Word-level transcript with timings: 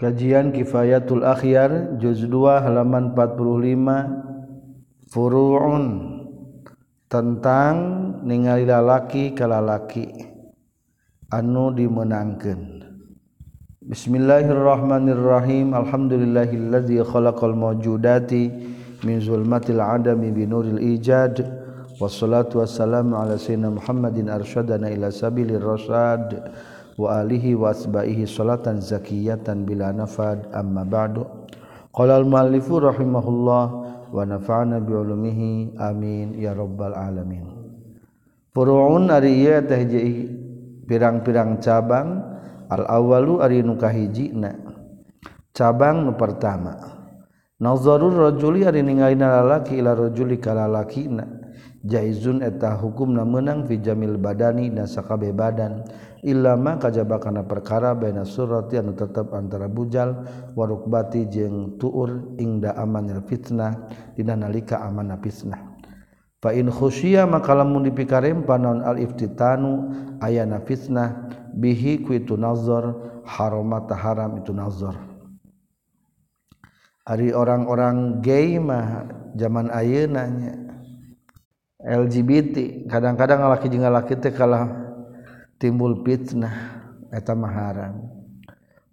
Kajian 0.00 0.56
Kifayatul 0.56 1.28
Akhyar 1.28 2.00
juz 2.00 2.24
2 2.24 2.64
halaman 2.64 3.12
45 3.12 5.12
Furu'un 5.12 5.84
tentang 7.04 7.76
ningali 8.24 8.64
lalaki 8.64 9.36
ka 9.36 9.44
lalaki 9.44 10.08
anu 11.28 11.76
dimenangkeun. 11.76 12.80
Bismillahirrahmanirrahim. 13.84 15.76
Alhamdulillahillazi 15.76 17.04
khalaqal 17.04 17.52
mawjudati 17.52 18.48
min 19.04 19.20
zulmatil 19.20 19.84
adami 19.84 20.32
binuril 20.32 20.80
ijad. 20.80 21.44
Wassalatu 22.00 22.64
wassalamu 22.64 23.20
ala 23.20 23.36
sayyidina 23.36 23.76
Muhammadin 23.76 24.32
arsyadana 24.32 24.88
ila 24.88 25.12
sabilir 25.12 25.60
rasyad 25.60 26.56
wa 27.00 27.24
alihi 27.24 27.56
wa 27.56 27.72
asbaihi 27.72 28.28
salatan 28.28 28.84
zakiyatan 28.84 29.64
bila 29.64 29.88
nafad 29.88 30.44
amma 30.52 30.84
ba'du. 30.84 31.24
Qala 31.88 32.20
al 32.20 32.28
muallifu 32.28 32.76
rahimahullah 32.76 33.64
wa 34.12 34.20
nafa'ana 34.28 34.84
bi 34.84 34.92
ulumihi 34.92 35.80
amin 35.80 36.36
ya 36.36 36.52
rabbal 36.52 36.92
alamin. 36.92 37.48
Furu'un 38.52 39.08
ari 39.08 39.40
ieu 39.40 39.64
teh 39.64 39.88
pirang-pirang 40.84 41.56
cabang 41.64 42.20
al 42.68 42.84
awwalu 42.84 43.40
ari 43.40 43.64
nu 43.64 43.80
kahijina 43.80 44.52
cabang 45.56 46.04
nu 46.04 46.12
pertama. 46.20 46.76
Nazarur 47.60 48.28
rajuli 48.28 48.68
ari 48.68 48.84
ningalina 48.84 49.40
lalaki 49.40 49.80
ila 49.80 49.96
rajuli 49.96 50.36
kalalakina 50.36 51.39
jaizun 51.84 52.44
eta 52.44 52.76
hukum 52.76 53.16
na 53.16 53.24
menang 53.24 53.64
fijamil 53.64 54.20
badani 54.20 54.68
nasakabe 54.68 55.32
badan. 55.32 55.84
Ilama 56.20 56.76
kajba 56.76 57.16
kajabakana 57.16 57.48
perkara 57.48 57.96
baina 57.96 58.28
surati 58.28 58.76
anu 58.76 58.92
tetap 58.92 59.32
antara 59.32 59.72
bujal 59.72 60.20
warukbati 60.52 61.24
jeung 61.32 61.80
tuur 61.80 62.36
ingda 62.36 62.76
amanil 62.76 63.24
fitnah 63.24 63.88
dina 64.12 64.36
nalika 64.36 64.84
amana 64.84 65.16
fitnah. 65.16 65.80
Fa 66.44 66.52
in 66.52 66.68
khusya 66.68 67.24
maka 67.24 67.56
lamun 67.56 67.88
dipikarem 67.88 68.44
panon 68.44 68.84
al 68.84 69.00
iftitanu 69.00 69.92
ayana 70.20 70.60
fitnah 70.60 71.28
bihi 71.56 72.04
ku 72.04 72.12
itu 72.12 72.36
nazar 72.36 73.00
haramata 73.24 73.96
haram 73.96 74.44
itu 74.44 74.52
nazar. 74.52 75.00
Ari 77.08 77.32
orang-orang 77.32 78.20
gay 78.20 78.60
mah 78.60 79.08
zaman 79.40 79.72
ayeuna 79.72 80.28
nya. 80.28 80.52
LGBT 81.80 82.84
kadang-kadang 82.92 83.40
laki 83.48 83.72
jeung 83.72 83.88
laki 83.88 84.16
teh 84.20 84.32
kalah 84.32 84.68
timbul 85.56 86.04
fitnah 86.04 86.52
eta 87.08 87.32
mah 87.32 87.52
haram. 87.52 87.94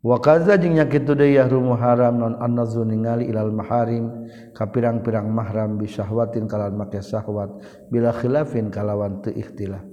Wa 0.07 0.23
kadza 0.23 0.55
jeung 0.55 0.79
nya 0.79 0.87
kitu 0.87 1.17
deui 1.17 1.35
yahrumu 1.35 1.75
haram 1.75 2.15
non 2.15 2.39
annazu 2.39 2.85
ningali 2.87 3.27
ilal 3.27 3.51
maharim 3.51 4.29
ka 4.55 4.69
pirang-pirang 4.69 5.27
mahram 5.27 5.75
bi 5.75 5.83
syahwatin 5.83 6.47
kalawan 6.47 6.79
make 6.79 7.01
syahwat 7.03 7.59
bila 7.91 8.15
khilafin 8.15 8.71
kalawan 8.71 9.19
teu 9.19 9.35
ikhtilaf. 9.35 9.83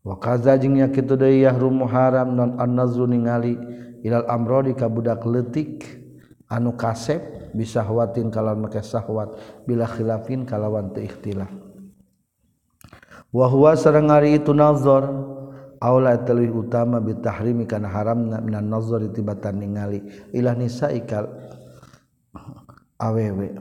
Wa 0.00 0.16
kadza 0.16 0.56
jeung 0.56 0.78
nya 0.78 0.88
kitu 0.88 1.20
deui 1.20 1.44
yahrumu 1.44 1.84
haram 1.84 2.32
non 2.32 2.56
annazu 2.56 3.04
ningali 3.04 3.60
ilal 4.06 4.24
amrodi 4.30 4.72
ka 4.72 4.88
budak 4.88 5.20
leutik 5.26 5.84
anu 6.48 6.72
kasep 6.78 7.50
bi 7.52 7.66
syahwatin 7.66 8.32
kalawan 8.32 8.70
make 8.70 8.80
syahwat 8.80 9.36
bila 9.68 9.84
khilafin 9.84 10.48
kalawan 10.48 10.94
teu 10.96 11.04
ikhtilaf. 11.04 11.65
wahwa 13.32 13.72
sareng 13.78 14.10
ari 14.10 14.38
itu 14.38 14.50
nazar. 14.50 15.34
Aula 15.76 16.16
teuih 16.16 16.48
utama 16.48 17.04
bitahrimi 17.04 17.68
kana 17.68 17.92
haramna 17.92 18.40
minan 18.40 18.64
nazar 18.64 19.04
tibatan 19.12 19.60
ningali 19.60 20.00
ilah 20.32 20.56
nisaikal 20.56 21.28
awewe. 22.96 23.60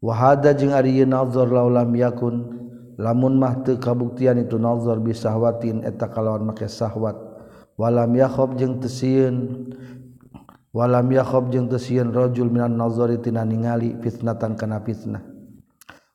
Wahada 0.00 0.56
jeung 0.56 0.72
ari 0.72 1.04
nazar 1.04 1.44
laulam 1.44 1.92
yakun 1.92 2.36
lamun 2.96 3.36
mah 3.36 3.60
teu 3.68 3.76
kabuktian 3.76 4.40
itu 4.40 4.56
nazar 4.56 4.96
bisahwatin 4.96 5.84
eta 5.84 6.08
kalawan 6.08 6.48
make 6.48 6.64
sahwat. 6.64 7.20
Walam 7.76 8.16
yakhab 8.16 8.56
jeung 8.56 8.80
teu 8.80 8.88
sieun 8.88 9.68
walam 10.72 11.04
yakhab 11.12 11.52
jeung 11.52 11.68
teu 11.68 11.76
sieun 11.76 12.16
rajul 12.16 12.48
minan 12.48 12.80
nazari 12.80 13.20
tina 13.20 13.44
ningali 13.44 13.92
fitnatan 14.00 14.56
kana 14.56 14.80
fitnah. 14.80 15.20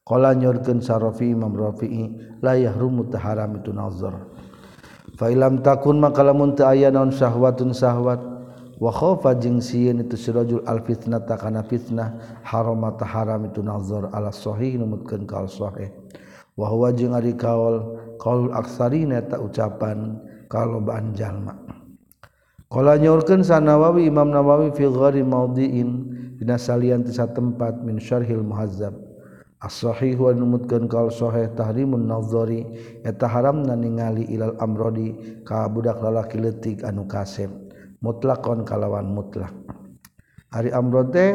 Qala 0.03 0.35
nyurkeun 0.35 0.83
Sarafi 0.83 1.31
Imam 1.31 1.55
Rafi'i 1.55 2.11
la 2.43 2.59
yahrumu 2.59 3.07
taharam 3.07 3.55
itu 3.55 3.71
nazar. 3.71 4.27
Fa 5.15 5.31
ilam 5.31 5.63
takun 5.63 6.03
maka 6.03 6.19
lamun 6.27 6.59
teu 6.59 6.67
aya 6.67 6.91
naon 6.91 7.07
syahwatun 7.07 7.71
syahwat 7.71 8.19
wa 8.83 8.91
khaufa 8.91 9.31
jeung 9.39 9.63
sieun 9.63 10.03
itu 10.03 10.19
sirajul 10.19 10.59
al 10.67 10.83
fitnah 10.83 11.23
takana 11.23 11.63
fitnah 11.63 12.19
harama 12.43 12.91
taharam 12.99 13.47
itu 13.47 13.63
nazar 13.63 14.11
ala 14.11 14.27
sahih 14.35 14.75
numutkeun 14.75 15.23
kaul 15.23 15.47
sahih. 15.47 15.95
Wa 16.59 16.67
huwa 16.67 16.91
jeung 16.91 17.15
ari 17.15 17.39
kaul 17.39 17.95
kaul 18.19 18.51
aksarina 18.51 19.23
ta 19.23 19.39
ucapan 19.39 20.19
kalobaan 20.51 21.15
jalma. 21.15 21.55
Qala 22.67 22.99
nyurkeun 22.99 23.39
Sanawawi 23.45 24.11
Imam 24.11 24.35
Nawawi 24.35 24.75
fi 24.75 24.83
ghairi 24.83 25.23
maudhi'in 25.23 25.89
dina 26.41 26.59
salian 26.59 27.07
tisa 27.07 27.29
tempat 27.31 27.79
min 27.85 28.03
syarhil 28.03 28.43
muhazzab 28.43 29.12
ashohiwan 29.63 30.35
numutkan 30.35 30.91
sahih 31.07 31.55
tahrimun 31.55 32.03
nazori 32.03 32.67
eta 33.07 33.31
haramna 33.31 33.79
ningali 33.79 34.27
ilal 34.27 34.59
amrodi 34.59 35.39
ka 35.47 35.71
budak 35.71 36.03
lalaki 36.03 36.35
leutik 36.35 36.83
anu 36.83 37.07
kasep. 37.07 37.47
Mutlakon 38.03 38.67
kalawan 38.67 39.07
mutlak. 39.07 39.55
Ari 40.51 40.75
amrod 40.75 41.15
teh 41.15 41.31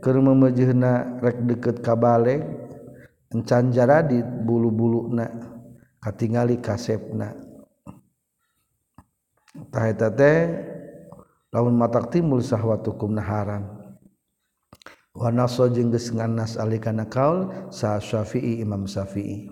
keur 0.00 0.24
memejehna 0.24 1.20
rek 1.20 1.44
deukeut 1.44 1.84
ka 1.84 1.92
balik 1.92 2.40
encan 3.28 3.68
jaradi 3.68 4.24
bulu-buluna 4.24 5.28
katingali 6.00 6.56
kasepna. 6.64 7.36
Tah 9.68 9.84
eta 9.84 10.08
teh 10.08 10.48
lamun 11.52 11.76
matak 11.76 12.08
timbul 12.08 12.40
sahwatukum 12.40 13.20
haram. 13.20 13.77
wanaso 15.18 15.66
jeung 15.74 15.90
geus 15.90 16.14
nganas 16.14 16.54
alikana 16.54 17.10
kaul 17.10 17.50
sa 17.74 17.98
Syafi'i 17.98 18.62
Imam 18.62 18.86
Syafi'i. 18.86 19.50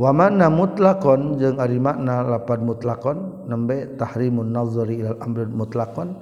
Wa 0.00 0.16
manna 0.16 0.48
mutlaqon 0.48 1.36
jeung 1.36 1.60
ari 1.60 1.76
makna 1.76 2.24
lapad 2.24 2.64
mutlaqon 2.64 3.44
nembe 3.50 3.98
tahrimun 4.00 4.48
nazari 4.48 5.02
ilal 5.04 5.20
amr 5.20 5.50
mutlaqon. 5.50 6.16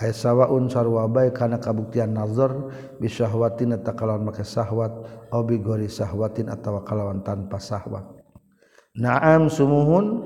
Ay 0.00 0.16
sawaun 0.16 0.72
sarwa 0.72 1.04
bae 1.06 1.28
kana 1.30 1.60
kabuktian 1.60 2.16
nazar 2.16 2.50
bi 2.96 3.06
syahwatin 3.06 3.76
takalawan 3.84 4.24
make 4.26 4.42
syahwat 4.42 4.90
aw 5.30 5.44
bi 5.44 5.60
gori 5.60 5.86
syahwatin 5.86 6.48
atawa 6.48 6.82
kalawan 6.82 7.20
tanpa 7.20 7.60
syahwat. 7.60 8.02
Na'am 8.98 9.46
sumuhun 9.46 10.24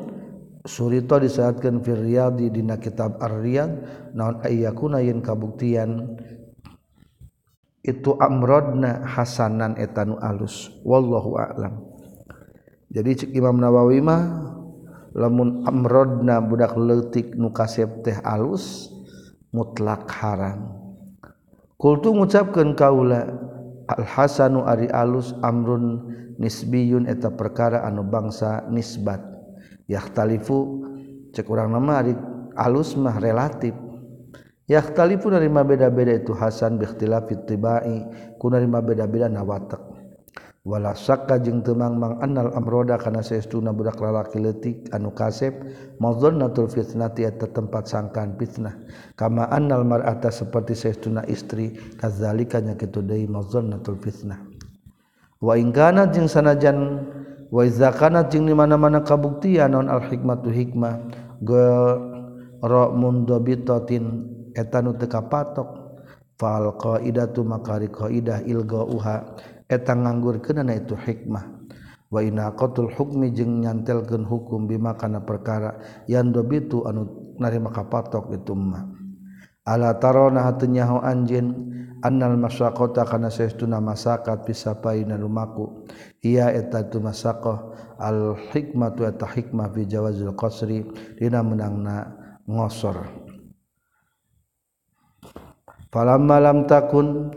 surita 0.64 1.20
disaatkeun 1.20 1.84
fi 1.84 1.92
riyadi 1.92 2.48
dina 2.48 2.80
kitab 2.80 3.20
ar-riyad 3.20 3.84
naon 4.16 4.40
ayyakuna 4.40 5.04
yen 5.04 5.20
kabuktian 5.20 6.16
itu 7.84 8.16
amrodna 8.16 9.04
Hasanan 9.04 9.76
etanu 9.76 10.16
alus. 10.16 10.72
Wallahu 10.82 11.36
a'lam. 11.36 11.84
Jadi 12.88 13.10
cek 13.12 13.30
Imam 13.36 13.60
Nawawi 13.60 14.00
mah 14.00 14.22
lamun 15.12 15.68
amrodna 15.68 16.40
budak 16.40 16.74
leutik 16.80 17.36
nu 17.36 17.52
kasep 17.52 18.00
teh 18.00 18.16
alus 18.24 18.88
mutlak 19.52 20.08
haram. 20.16 20.80
Kultu 21.76 22.16
ngucapkeun 22.16 22.72
kaula 22.72 23.28
al 23.84 24.04
hasanu 24.08 24.64
ari 24.64 24.88
alus 24.88 25.36
amrun 25.44 26.08
nisbiyun 26.40 27.04
eta 27.04 27.28
perkara 27.28 27.84
anu 27.84 28.00
bangsa 28.08 28.64
nisbat. 28.72 29.20
Yahtalifu 29.84 30.88
cek 31.36 31.44
urang 31.44 31.76
nama 31.76 32.00
ari 32.00 32.16
alus 32.56 32.96
mah 32.96 33.20
relatif. 33.20 33.76
Yahtali 34.70 35.20
pun 35.20 35.36
nerima 35.36 35.64
beda-beda 35.64 36.12
itu 36.14 36.32
Hasan 36.36 36.78
bikhtilaf 36.80 37.28
tibai. 37.46 38.04
Ku 38.40 38.48
nerima 38.52 38.80
beda-beda 38.84 39.28
nawatak. 39.28 39.94
Wala 40.64 40.96
sakka 40.96 41.36
jeung 41.44 41.60
teu 41.60 41.76
mangmang 41.76 42.24
annal 42.24 42.48
amroda 42.56 42.96
kana 42.96 43.20
saestuna 43.20 43.76
budak 43.76 44.00
lalaki 44.00 44.40
leutik 44.40 44.88
anu 44.96 45.12
kasep 45.12 45.52
madzannatul 46.00 46.72
fitnati 46.72 47.28
eta 47.28 47.52
tempat 47.52 47.84
sangkaan 47.84 48.32
fitnah. 48.40 48.72
Kama 49.12 49.44
annal 49.52 49.84
mar'ata 49.84 50.32
seperti 50.32 50.72
saestuna 50.72 51.20
istri 51.28 51.76
kadzalika 52.00 52.64
nya 52.64 52.80
kitu 52.80 53.04
deui 53.04 53.28
madzannatul 53.28 54.00
fitnah. 54.00 54.40
Wa 55.36 55.60
in 55.60 55.68
kana 55.68 56.08
jeung 56.08 56.32
sanajan 56.32 57.12
wa 57.52 57.60
iza 57.60 57.92
kana 57.92 58.24
jeung 58.32 58.48
di 58.48 58.56
mana-mana 58.56 59.04
kabuktian 59.04 59.76
non 59.76 59.92
al 59.92 60.00
hikmatu 60.08 60.48
hikmah 60.48 60.96
go 61.44 61.60
ra 62.64 62.88
etan 64.54 64.94
teka 64.96 65.26
patok 65.26 65.98
fal 66.38 66.74
qaidatu 66.78 67.42
makari 67.46 67.90
qaidah 67.90 68.42
ilga 68.46 68.82
uha 68.86 69.16
eta 69.70 69.92
nganggur 69.94 70.38
kenana 70.42 70.74
itu 70.78 70.94
hikmah. 70.94 71.66
Wa 72.14 72.22
inaqatul 72.22 72.94
hukmi 72.94 73.34
jeung 73.34 73.66
nyantelkeun 73.66 74.22
hukum 74.22 74.70
bima 74.70 74.94
kana 74.94 75.26
perkara 75.26 75.82
yang 76.06 76.30
dobitu 76.30 76.86
anu 76.86 77.34
narima 77.42 77.74
kapatok 77.74 78.30
itu 78.30 78.54
mah. 78.54 78.86
Ala 79.66 79.98
tarona 79.98 80.46
hatunya 80.46 80.86
ho 80.86 81.02
anjeun 81.02 81.74
annal 82.04 82.36
masaqata 82.36 83.02
kana 83.08 83.32
saestuna 83.32 83.82
masakat 83.82 84.46
pisapaina 84.46 85.18
lumaku. 85.18 85.88
Ia 86.22 86.54
eta 86.54 86.86
tu 86.86 87.02
masaqah 87.02 87.72
al 87.98 88.38
hikmatu 88.52 89.08
eta 89.08 89.26
hikmah 89.26 89.72
fi 89.74 89.82
jawazil 89.88 90.36
qasri 90.38 90.86
dina 91.18 91.42
menangna 91.42 92.14
ngosor. 92.46 93.23
Falam 95.94 96.26
malam 96.26 96.66
takun 96.66 97.30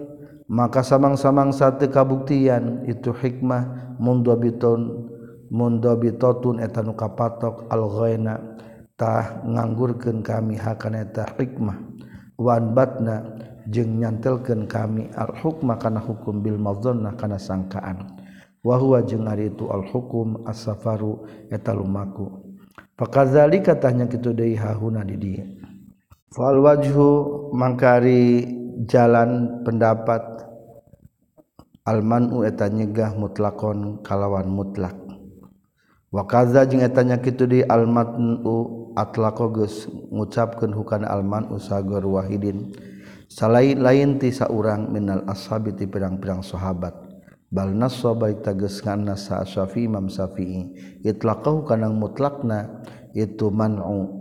maka 0.50 0.82
samang-samang 0.82 1.54
satu 1.54 1.94
kabuktian 1.94 2.90
itu 2.90 3.14
hikmah 3.14 3.94
mundobitun 4.02 5.14
mundobitotun 5.54 6.66
etanu 6.66 6.98
kapatok 6.98 7.70
al-ghaina 7.70 8.58
tah 8.98 9.46
nganggurkeun 9.46 10.26
kami 10.26 10.58
hakana 10.58 11.06
eta 11.06 11.30
hikmah. 11.38 11.78
Wan 12.42 12.74
batna 12.74 13.30
jeung 13.70 14.02
nyantelkeun 14.02 14.66
kami 14.66 15.14
al-hukma 15.14 15.78
kana 15.78 16.02
hukum 16.02 16.42
bil 16.42 16.58
madzannah 16.58 17.14
kana 17.14 17.38
sangkaan. 17.38 18.10
Wa 18.66 18.82
huwa 18.82 19.06
jeung 19.06 19.30
ari 19.30 19.54
itu 19.54 19.70
al-hukum 19.70 20.50
as-safaru 20.50 21.30
eta 21.54 21.78
lumaku. 21.78 22.58
Fakadzalika 22.98 23.78
tahnya 23.78 24.10
kitu 24.10 24.34
deui 24.34 24.58
hahuna 24.58 25.06
di 25.06 25.14
dieu 25.14 25.57
fal 26.32 26.60
wajhu 26.60 27.10
mangkari 27.56 28.46
jalan 28.86 29.64
pendapat. 29.64 30.24
Almanu 31.88 32.44
eta 32.44 32.68
nyegah 32.68 33.16
mutlakon 33.16 34.04
kalawan 34.04 34.52
mutlak. 34.52 35.00
Wakaza 36.12 36.68
jeung 36.68 36.84
etanya 36.84 37.24
kitu 37.24 37.48
di 37.48 37.64
almatnu 37.64 38.92
atlaqo 38.92 39.56
geus 39.56 39.88
ngucapkeun 40.12 40.76
hukana 40.76 41.08
alman 41.08 41.48
usagor 41.48 42.04
wahidin. 42.04 42.76
Salain 43.32 43.80
lain 43.80 44.20
ti 44.20 44.36
saurang 44.36 44.92
minal 44.92 45.24
ashabi 45.32 45.80
ti 45.80 45.88
pirang-pirang 45.88 46.44
sahabat. 46.44 46.92
Bal 47.48 47.72
nasaba 47.72 48.28
tageus 48.36 48.84
nganna 48.84 49.16
sa 49.16 49.48
syafi'i 49.48 49.88
imam 49.88 50.12
syafi'i. 50.12 50.76
Itlaqahu 51.08 51.64
kana 51.64 51.88
mutlakna 51.88 52.84
itu 53.16 53.48
man'u. 53.48 54.12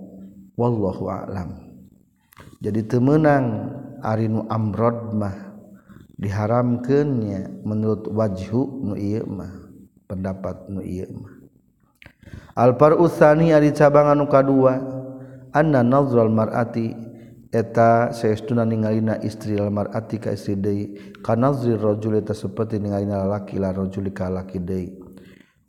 Wallahu 0.55 1.11
a'lam. 1.11 1.66
jadi 2.67 2.83
temenang 2.83 3.71
Arinu 4.03 4.43
Amrodmah 4.51 5.55
diharamkannya 6.19 7.63
menurut 7.63 8.11
wajhu 8.11 8.83
nu 8.83 8.99
pendapat 10.11 10.67
nu 10.67 10.83
Alpar 12.59 12.99
usani 12.99 13.55
ari 13.55 13.71
cabangan 13.71 14.19
uka2 14.27 14.51
anna 15.55 15.87
nazral 15.87 16.27
mar'ati 16.27 16.91
eta 17.55 18.11
saestuna 18.11 18.67
ningalina 18.67 19.15
istri 19.23 19.55
al 19.63 19.71
mar'ati 19.71 20.19
ka 20.19 20.35
istri 20.35 20.59
deui 20.59 20.99
kanazri 21.23 21.79
rajul 21.79 22.19
eta 22.19 22.35
saperti 22.35 22.83
ningalina 22.83 23.23
lalaki 23.23 23.63
la 23.63 23.71
rajul 23.71 24.11
ka 24.11 24.27
laki 24.27 24.59
deui. 24.59 24.91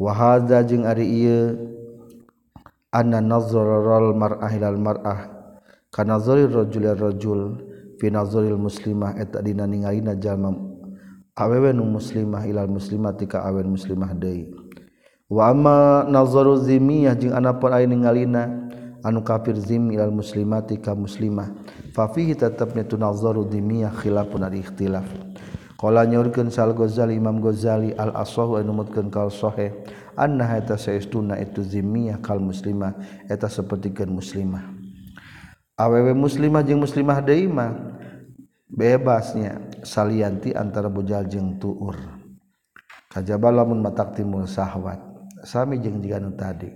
Wa 0.02 0.18
hadza 0.18 0.66
jeung 0.66 0.90
ari 0.90 1.06
ieu 1.06 1.62
anna 2.90 3.22
nazral 3.22 4.18
mar'ah 4.18 4.50
ilal 4.50 4.82
mar'ah 4.82 5.37
kana 5.94 6.20
zorir 6.20 6.52
rajul 6.52 6.86
rajul 6.96 7.42
fina 8.00 8.26
zoril 8.26 8.60
muslimah 8.60 9.18
eta 9.18 9.42
dina 9.42 9.66
ningalina 9.66 10.14
jalma 10.16 10.54
awewe 11.38 11.70
nu 11.74 11.86
muslimah 11.86 12.50
ilal 12.50 12.70
muslimah 12.70 13.14
tika 13.14 13.46
awen 13.46 13.70
muslimah 13.70 14.18
deui. 14.18 14.50
Wa 15.30 15.52
amma 15.52 16.08
nazaru 16.08 16.58
zimiyah 16.58 17.14
jeung 17.20 17.36
anapun 17.36 17.76
aya 17.76 17.86
ningalina 17.86 18.70
anu 19.06 19.22
kafir 19.22 19.54
zim 19.60 19.92
ilal 19.94 20.10
muslimati 20.10 20.82
ka 20.82 20.98
muslimah. 20.98 21.54
Fafihi 21.94 22.34
fihi 22.34 22.42
tetepna 22.42 22.88
tu 22.88 22.98
nazaru 22.98 23.46
zimiyah 23.46 23.94
khilafun 23.94 24.48
ari 24.48 24.66
ikhtilaf. 24.66 25.06
Kala 25.78 26.10
nyorkeun 26.10 26.50
Sal 26.50 26.74
Ghazali 26.74 27.22
Imam 27.22 27.38
Ghazali 27.38 27.94
al 27.94 28.10
asahu 28.18 28.58
anu 28.58 28.74
mutkeun 28.74 29.14
kal 29.14 29.30
sahih 29.30 29.78
anna 30.18 30.58
eta 30.58 30.74
saestuna 30.74 31.38
itu 31.38 31.62
zimmiyah 31.62 32.18
kal 32.18 32.42
muslimah 32.42 32.98
eta 33.30 33.46
sapertikeun 33.46 34.10
muslimah. 34.10 34.77
awew 35.78 36.18
muslimah 36.18 36.66
jeung 36.66 36.82
muslimah 36.82 37.22
deimah 37.22 37.78
bebasnya 38.66 39.62
salianti 39.86 40.58
antara 40.58 40.90
bujal 40.90 41.30
jeung 41.30 41.62
tuur. 41.62 41.96
Kajaba 43.08 43.54
lamun 43.54 43.80
matak 43.80 44.18
timul 44.18 44.50
sahwat. 44.50 45.00
Sami 45.46 45.80
jeung 45.80 46.02
jika 46.04 46.18
nu 46.20 46.34
tadi. 46.34 46.74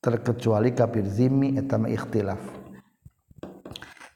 Terkecuali 0.00 0.72
kafir 0.72 1.04
zimmi 1.04 1.60
eta 1.60 1.76
mah 1.76 1.92
ikhtilaf. 1.92 2.40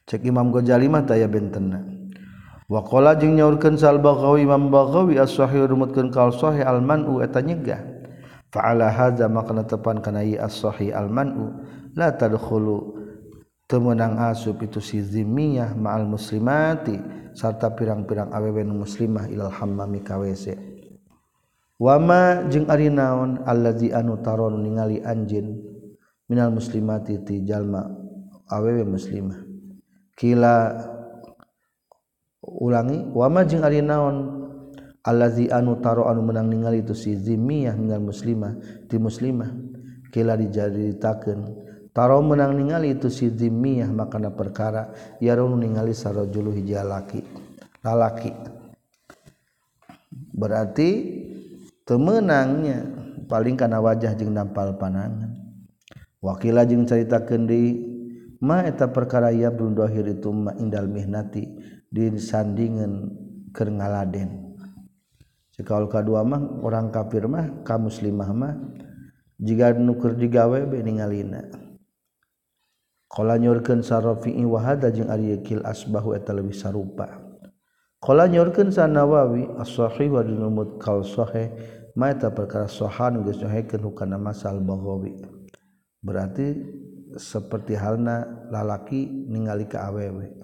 Cek 0.09 0.21
Imam 0.25 0.49
Ghazali 0.49 0.89
mah 0.89 1.05
taya 1.05 1.29
bentena. 1.29 1.81
Wa 2.65 2.81
qala 2.81 3.13
jeung 3.13 3.37
nyaurkeun 3.37 3.77
sal 3.77 4.01
baghawi 4.01 4.49
Imam 4.49 4.73
Baghawi 4.73 5.21
as-sahih 5.21 5.69
rumutkeun 5.69 6.09
kal 6.09 6.33
sahih 6.33 6.65
al-man'u 6.65 7.21
eta 7.21 7.37
nyegah. 7.37 7.77
Fa'ala 8.49 8.89
hadza 8.89 9.29
makna 9.29 9.61
tepan 9.61 10.01
kana 10.01 10.25
ieu 10.25 10.41
as-sahih 10.41 10.89
al-man'u 10.89 11.61
la 11.93 12.09
tadkhulu 12.09 13.04
temenang 13.65 14.21
asub 14.29 14.61
itu 14.61 14.77
si 14.81 15.01
zimiyah 15.01 15.73
ma'al 15.73 16.05
muslimati 16.05 16.97
serta 17.33 17.73
pirang-pirang 17.73 18.31
awewe 18.31 18.61
muslimah 18.63 19.27
ilal 19.27 19.51
hammami 19.51 20.05
kawese 20.05 20.55
wama 21.75 22.47
jeung 22.47 22.71
ari 22.71 22.87
naon 22.87 23.43
allazi 23.43 23.91
anu 23.91 24.21
taron 24.23 24.63
ningali 24.63 25.03
anjin 25.03 25.59
minal 26.29 26.49
muslimati 26.49 27.21
ti 27.21 27.45
jalma 27.45 27.85
awewe 28.49 28.85
muslimah. 28.85 29.41
Kila 30.15 30.55
ulangi 32.45 33.03
wama 33.11 33.43
jeung 33.43 33.65
ari 33.65 33.81
naon 33.83 34.45
allazi 35.03 35.51
anu 35.51 35.77
taro 35.81 36.07
anu 36.07 36.23
menang 36.23 36.49
ningali 36.49 36.81
itu 36.81 36.95
si 36.95 37.17
zimiyah 37.17 37.75
minal 37.77 38.01
muslimah 38.01 38.55
ti 38.89 38.95
muslimah. 38.97 39.51
Kila 40.13 40.39
dijaritakeun 40.39 41.64
taro 41.95 42.19
menang 42.19 42.59
ningali 42.59 42.99
itu 42.99 43.07
si 43.07 43.31
zimmiyah 43.31 43.87
makana 43.87 44.35
perkara 44.35 44.91
yarun 45.23 45.55
ningali 45.55 45.95
sarajulu 45.95 46.51
hija 46.51 46.83
laki 46.83 47.23
lalaki. 47.79 48.35
Berarti 50.35 50.89
temenangnya 51.87 52.83
paling 53.31 53.55
kana 53.55 53.79
wajah 53.79 54.11
jeung 54.19 54.35
nampal 54.35 54.75
panangan 54.75 55.31
wakila 56.19 56.67
jeung 56.67 56.83
caritakeun 56.83 57.47
di 57.47 57.61
ma 58.43 58.67
eta 58.67 58.91
perkara 58.91 59.31
ya 59.31 59.47
brundohir 59.47 60.03
itu 60.11 60.35
ma 60.35 60.51
indal 60.59 60.91
mihnati 60.91 61.47
di 61.87 62.11
sandingan 62.19 63.07
keur 63.55 63.71
ngaladen. 63.71 64.59
Sekaul 65.55 65.87
kadua 65.87 66.27
mah 66.27 66.43
orang 66.59 66.91
kafir 66.91 67.31
mah 67.31 67.63
ka 67.63 67.79
muslimah 67.79 68.27
mah 68.35 68.59
jika 69.39 69.71
nuker 69.71 70.19
digawe 70.19 70.67
be 70.67 70.83
ningalina. 70.83 71.64
Kala 73.15 73.39
nyorkeun 73.39 73.79
sarrafi'i 73.79 74.43
wa 74.43 74.59
hada 74.59 74.91
jeung 74.91 75.07
ari 75.07 75.39
kil 75.39 75.63
asbahu 75.63 76.19
eta 76.19 76.35
leuwih 76.35 76.51
sarupa. 76.51 77.07
Kala 78.03 78.27
nyorkeun 78.27 78.75
sanawawi 78.75 79.55
as-sahih 79.55 80.11
wa 80.11 80.19
dinumut 80.19 80.83
kal 80.83 80.99
sahih 80.99 81.47
ma 81.95 82.11
eta 82.11 82.35
perkara 82.35 82.67
sahan 82.67 83.23
geus 83.23 83.39
nyohikeun 83.39 83.87
hukana 83.87 84.19
masal 84.19 84.59
baghawi. 84.59 85.15
Berarti 86.03 86.59
seperti 87.15 87.79
halna 87.79 88.51
lalaki 88.51 89.07
ningali 89.07 89.63
ka 89.71 89.87
awewe. 89.87 90.35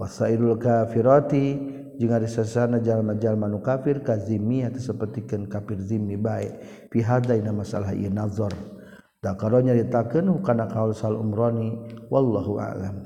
Wasairul 0.00 0.56
kafirati 0.56 1.60
jeung 2.00 2.16
ari 2.16 2.24
sasana 2.24 2.80
jalma-jalma 2.80 3.44
nu 3.52 3.60
kafir 3.60 4.00
kazimi 4.00 4.64
zimmi 4.64 4.80
sapertikeun 4.80 5.44
kafir 5.44 5.76
zimmi 5.76 6.16
bae 6.16 6.56
fi 6.88 7.04
hada 7.04 7.36
ina 7.36 7.52
masalah 7.52 7.92
ieu 7.92 8.08
nazar. 8.08 8.79
Dakaro 9.20 9.60
nyaritakeun 9.60 10.40
kana 10.40 10.64
kaul 10.64 10.96
Sal 10.96 11.12
umroni 11.12 11.76
wallahu 12.08 12.56
a'lam. 12.56 13.04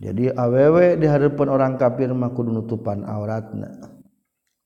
Jadi 0.00 0.32
awewe 0.32 0.96
di 1.00 1.08
hadapan 1.08 1.48
orang 1.48 1.74
kafir 1.80 2.12
mah 2.12 2.32
kudu 2.32 2.52
nutupan 2.52 3.04
auratna. 3.08 3.96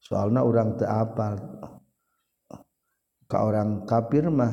Soalna 0.03 0.43
urang 0.43 0.75
teu 0.75 0.91
apal. 0.91 1.39
Ka 3.31 3.47
orang 3.47 3.87
kafir 3.87 4.27
mah 4.27 4.51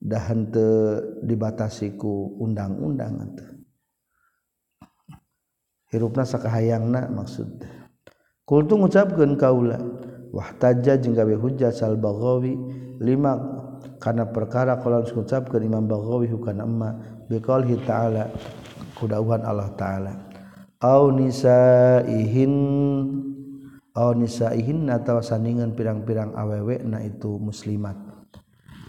dah 0.00 0.22
henteu 0.32 1.00
dibatasi 1.24 1.96
ku 1.96 2.36
undang-undang 2.40 3.36
teu. 3.36 3.48
Hirupna 5.92 6.24
sakahayangna 6.24 7.12
maksud. 7.12 7.64
Kultu 8.48 8.80
ngucapkeun 8.80 9.36
kaula 9.36 9.76
wahtaja 10.32 11.00
jeung 11.00 11.16
gawe 11.16 11.34
hujjah 11.40 11.72
Sal 11.72 11.96
Baghawi 11.96 12.52
lima 13.00 13.32
karena 14.06 14.22
perkara 14.22 14.78
kalau 14.78 15.02
mengucapkan 15.02 15.58
Imam 15.58 15.90
Baghawi 15.90 16.30
hukana 16.30 16.62
emma 16.62 16.94
biqaulihi 17.26 17.82
ta'ala 17.82 18.30
kudauhan 18.94 19.42
Allah 19.42 19.66
taala. 19.74 20.14
Au 20.78 21.10
nisaihin 21.10 22.54
au 23.98 24.14
nisaihin 24.14 24.86
atau 24.94 25.18
sandingan 25.18 25.74
pirang-pirang 25.74 26.38
awewe 26.38 26.86
na 26.86 27.02
itu 27.02 27.34
muslimat. 27.42 27.98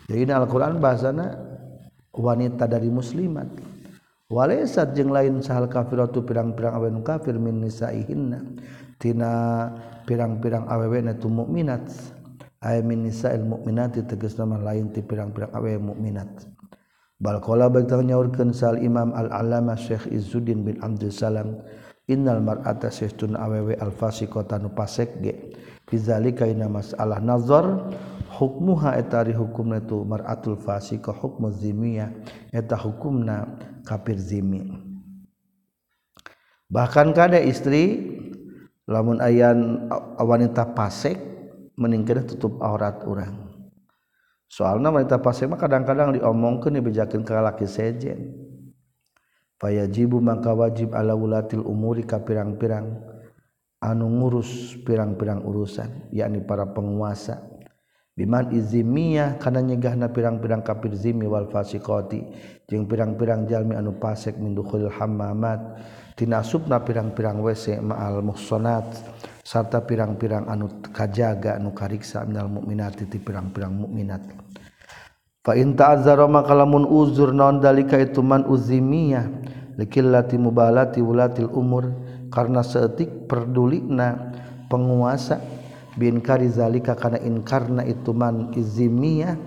Jadi 0.05 0.29
ini 0.29 0.37
Al-Qur'an 0.37 0.77
bahasana 0.77 1.33
wanita 2.13 2.69
dari 2.69 2.93
muslimat. 2.93 3.49
Walaat 4.29 4.93
jeung 4.93 5.09
lain 5.09 5.41
sahal 5.41 5.65
kafirtu 5.65 6.21
pirang-pirang 6.21 6.77
awe 6.77 6.93
kafir 7.01 7.41
minnatina 7.41 8.43
pirang-pirang 10.05 10.69
awe 10.69 10.85
tu 11.17 11.31
mukminat 11.31 11.89
aya 12.63 12.81
minisa 12.81 13.33
mukminati 13.37 14.05
teges 14.05 14.37
nama 14.37 14.57
lain 14.57 14.89
ti 14.93 15.05
pirang-pirang 15.05 15.53
awe 15.53 15.71
mukminat 15.77 16.49
balkola 17.17 17.69
betulnya 17.69 18.17
urken 18.17 18.53
sal 18.53 18.77
Imam 18.77 19.13
al-alama 19.13 19.73
Syekh 19.73 20.09
Izuddin 20.13 20.61
bin 20.61 20.77
Abdulsalam 20.81 21.61
innal 22.07 22.39
mar'ata 22.39 22.87
saestuna 22.87 23.43
awewe 23.43 23.75
al-fasi 23.77 24.31
kota 24.31 24.57
nu 24.57 24.71
pasek 24.71 25.09
ge. 25.21 25.33
Fizalika 25.87 26.43
ina 26.43 26.67
masalah 26.67 27.23
nazar 27.23 27.91
hukmuha 28.27 28.99
etari 28.99 29.31
hukum 29.31 29.71
itu 29.75 30.03
mar'atul 30.03 30.59
fasi 30.59 30.99
ka 30.99 31.15
hukmu 31.15 31.51
zimiyah 31.55 32.11
eta 32.51 32.75
hukumna 32.75 33.47
kafir 33.87 34.19
zimi. 34.19 34.67
Bahkan 36.67 37.15
kada 37.15 37.39
istri 37.39 38.13
lamun 38.83 39.23
ayan 39.23 39.87
wanita 40.19 40.75
pasek 40.75 41.15
meningkir 41.77 42.25
tutup 42.25 42.57
aurat 42.59 43.05
orang. 43.05 43.53
Soalnya 44.49 44.89
wanita 44.89 45.21
pasir 45.21 45.45
mah 45.45 45.59
kadang-kadang 45.59 46.17
diomongkan 46.17 46.73
dibejakin 46.73 47.21
ke 47.21 47.31
laki 47.35 47.67
sejen 47.67 48.33
fayajibu 49.59 50.23
maka 50.23 50.55
wajib 50.55 50.95
ala 50.95 51.13
wulatil 51.13 51.65
umuri 51.67 52.07
ka 52.07 52.23
pirang-pirang 52.23 52.95
anu 53.83 54.07
ngurus 54.07 54.79
pirang-pirang 54.87 55.43
urusan 55.45 56.09
yakni 56.15 56.41
para 56.41 56.65
penguasa. 56.73 57.43
Biman 58.17 58.49
izimiyah 58.49 59.37
kana 59.37 59.61
nyegahna 59.61 60.09
pirang-pirang 60.09 60.65
kafir 60.65 60.97
zimi 60.97 61.29
wal 61.29 61.53
fasiqati 61.53 62.25
jeung 62.65 62.89
pirang-pirang 62.89 63.45
jalmi 63.45 63.77
anu 63.77 63.93
pasek 64.01 64.41
min 64.41 64.57
dukhulil 64.57 64.89
hammamat 64.89 65.61
tina 66.17 66.41
asupna 66.41 66.81
pirang-pirang 66.81 67.37
WC 67.45 67.77
ma'al 67.77 68.25
muhsanat 68.25 68.89
sarta 69.45 69.85
pirang-pirang 69.85 70.49
anu 70.49 70.81
kajaga 70.89 71.61
anu 71.61 71.77
kariksa 71.77 72.25
minal 72.25 72.49
mukminati 72.49 73.05
ti 73.05 73.21
pirang-pirang 73.21 73.69
mukminat 73.69 74.25
fa 75.45 75.53
in 75.53 75.77
ta'azzara 75.77 76.25
maka 76.25 76.57
uzur 76.89 77.29
naon 77.31 77.61
dalika 77.61 78.01
itu 78.01 78.25
man 78.25 78.49
uzimiyah 78.49 79.29
likillati 79.77 80.41
mubalati 80.41 80.99
wulatil 80.99 81.53
umur 81.53 81.93
karena 82.33 82.65
seetik 82.65 83.29
perdulikna 83.29 84.33
penguasa 84.67 85.39
bin 85.95 86.19
karizalika 86.19 86.97
kana 86.97 87.21
inkarna 87.21 87.85
itu 87.85 88.11
man 88.11 88.53
izimiyah 88.53 89.37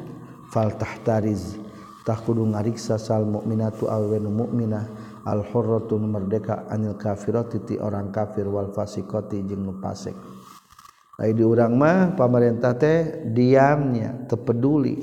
fal 0.51 0.75
tahtariz. 0.75 1.59
Tah 2.03 2.17
kudu 2.17 2.43
ngariksa 2.43 2.97
sal 2.97 3.29
mukminatu 3.29 3.87
awen 3.87 4.25
mukminah 4.27 4.89
al 5.31 5.47
hurratu 5.47 5.95
merdeka 6.03 6.67
anil 6.67 6.99
kafirati 6.99 7.63
ti 7.63 7.75
orang 7.79 8.11
kafir 8.11 8.51
wal 8.51 8.75
fasiqati 8.75 9.47
jeung 9.47 9.63
nu 9.63 9.79
fasik 9.79 10.19
Ai 11.21 11.37
di 11.37 11.45
urang 11.45 11.77
mah 11.77 12.17
pamarentah 12.17 12.81
teh 12.81 13.29
diamnya 13.29 14.25
tepeduli 14.25 14.97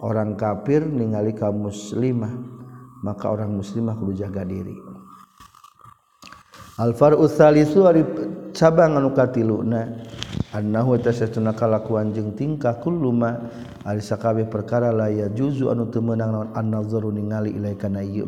orang 0.00 0.32
kafir 0.32 0.80
ningali 0.80 1.36
kaum 1.36 1.68
muslimah 1.68 2.32
maka 3.04 3.28
orang 3.28 3.52
muslimah 3.52 4.00
kudu 4.00 4.16
jaga 4.16 4.48
diri. 4.48 4.72
Alfar 6.80 7.20
usalisu 7.20 7.84
ari 7.84 8.00
cabang 8.56 8.96
anu 8.96 9.12
katiluna 9.12 10.08
annahu 10.56 10.96
tasatuna 10.96 11.52
kalakuan 11.52 12.16
jeung 12.16 12.32
tingkah 12.32 12.80
kulluma 12.80 13.52
ari 13.84 14.00
sakabe 14.00 14.48
perkara 14.48 14.88
la 14.88 15.12
ya 15.12 15.28
juzu 15.28 15.68
anu 15.68 15.92
teu 15.92 16.00
meunang 16.00 16.32
naon 16.32 16.48
an-nazaru 16.56 17.12
ningali 17.12 17.52
ilaika 17.60 17.92
na 17.92 18.00
ieu 18.00 18.24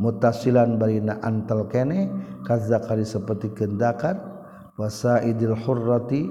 mutasilan 0.00 0.80
barina 0.80 1.20
antal 1.20 1.68
kene 1.68 2.08
kazakari 2.46 3.04
seperti 3.04 3.52
kendakan 3.52 4.16
wasaidil 4.80 5.56
hurrati 5.56 6.28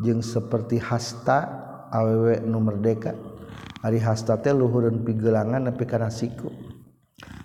jeung 0.00 0.24
seperti 0.24 0.80
hasta 0.80 1.62
awewe 1.92 2.40
nu 2.44 2.58
merdeka. 2.58 3.12
Ari 3.82 3.98
hasta 3.98 4.38
teh 4.38 4.54
luhureun 4.54 5.02
pigelangan 5.02 5.66
nepi 5.66 5.84
kana 5.84 6.06
siku. 6.06 6.48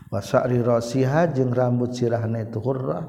Wasari 0.08 0.62
rasiha 0.62 1.28
jeung 1.34 1.52
rambut 1.52 1.98
sirahna 1.98 2.46
itu 2.46 2.62
hurrah. 2.62 3.04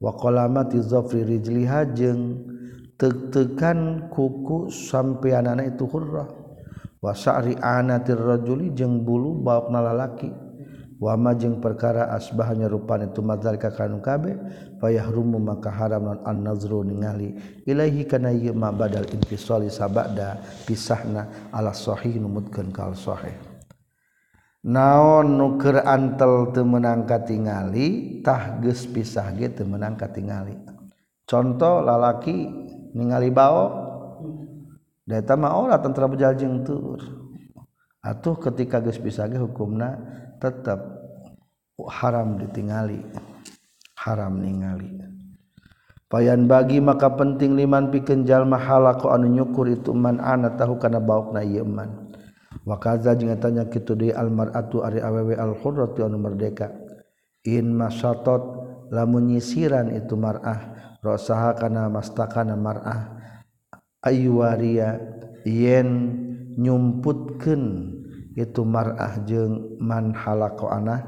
Wa 0.00 0.16
qalamati 0.16 0.80
zafri 0.80 1.26
rijliha 1.26 1.92
jeung 1.92 2.46
teuk-teukan 2.96 4.08
kuku 4.08 4.72
sampeanana 4.72 5.66
itu 5.66 5.84
hurrah. 5.84 6.30
Wasari 7.02 7.58
anatir 7.58 8.16
rajuli 8.16 8.72
jeung 8.72 9.02
bulu 9.04 9.42
baokna 9.42 9.84
lalaki. 9.84 10.30
Wama 11.00 11.32
jeung 11.32 11.64
perkara 11.64 12.12
asbahnya 12.12 12.68
rupan 12.68 13.08
itu 13.08 13.24
madzalika 13.24 13.72
kanu 13.72 14.04
kabe 14.04 14.36
fayahrumu 14.84 15.40
maka 15.40 15.72
haram 15.72 16.12
non 16.12 16.20
an 16.28 16.44
nazru 16.44 16.84
ningali 16.84 17.40
ilaihi 17.64 18.04
kana 18.04 18.28
ieu 18.28 18.52
ma 18.52 18.68
badal 18.68 19.08
intisali 19.08 19.72
sabada 19.72 20.44
pisahna 20.68 21.48
ala 21.56 21.72
sahih 21.72 22.20
numutkeun 22.20 22.68
kal 22.68 22.92
sahih. 22.92 23.32
Naon 24.60 25.40
nuker 25.40 25.80
antel 25.88 26.52
temenangka 26.52 27.24
tingalitah 27.24 28.60
ge 28.60 28.76
pisah 28.92 29.32
gitu 29.40 29.64
menangka 29.64 30.12
tinggali 30.12 30.52
contoh 31.24 31.80
lalaki 31.80 32.44
ningali 32.92 33.32
bao 33.32 33.88
data 35.08 35.32
maulah 35.32 35.80
tentara 35.80 36.12
bejajeng 36.12 36.60
tur. 36.60 37.00
Atuh 38.04 38.36
ketika 38.36 38.84
geus 38.84 39.00
pisah 39.00 39.28
ge 39.32 39.40
hukumna 39.40 40.19
tetap 40.40 40.80
haram 41.88 42.40
ditingali 42.40 43.04
haram 44.00 44.40
ningali. 44.40 44.96
Payan 46.10 46.50
bagi 46.50 46.82
maka 46.82 47.14
penting 47.14 47.54
liman 47.54 47.94
pikeun 47.94 48.26
jalma 48.26 48.58
halaqo 48.58 49.14
anu 49.14 49.30
nyukur 49.30 49.70
itu 49.70 49.94
man 49.94 50.18
ana 50.18 50.58
tahu 50.58 50.74
kana 50.80 50.98
baukna 50.98 51.44
ieu 51.46 51.62
man. 51.62 52.10
Wakaza 52.66 53.14
jeung 53.14 53.30
tanya 53.38 53.70
kitu 53.70 53.94
deui 53.94 54.10
almar'atu 54.10 54.82
ari 54.82 54.98
awewe 54.98 55.38
alhurratu 55.38 56.02
anu 56.02 56.18
merdeka. 56.18 56.74
In 57.46 57.78
masatot 57.78 58.42
lamun 58.90 59.30
nyisiran 59.30 59.94
itu 59.94 60.18
mar'ah 60.18 60.74
rasaha 60.98 61.54
kana 61.54 61.86
mastakana 61.86 62.58
mar'ah. 62.58 63.22
Ayyuwaria 64.02 64.98
yen 65.46 65.88
nyumputkeun 66.58 67.99
itu 68.34 68.62
marah 68.62 69.18
jeung 69.26 69.78
manhalako 69.82 70.70
anah 70.70 71.02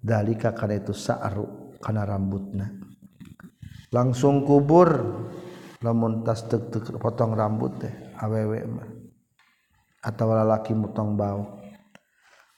dalika 0.00 0.54
karena 0.54 0.80
itu 0.80 0.94
sa'ru 0.94 1.76
karena 1.82 2.06
rambutna. 2.06 2.66
Langsung 3.90 4.46
kubur 4.46 4.88
lamun 5.82 6.22
tas 6.22 6.46
tek 6.46 6.70
tek 6.70 6.94
potong 7.00 7.34
rambut 7.34 7.74
teh 7.82 7.94
awewe 8.20 8.60
mah 8.68 8.88
atau 10.00 10.30
lalaki 10.30 10.72
mutong 10.76 11.18
bau. 11.18 11.58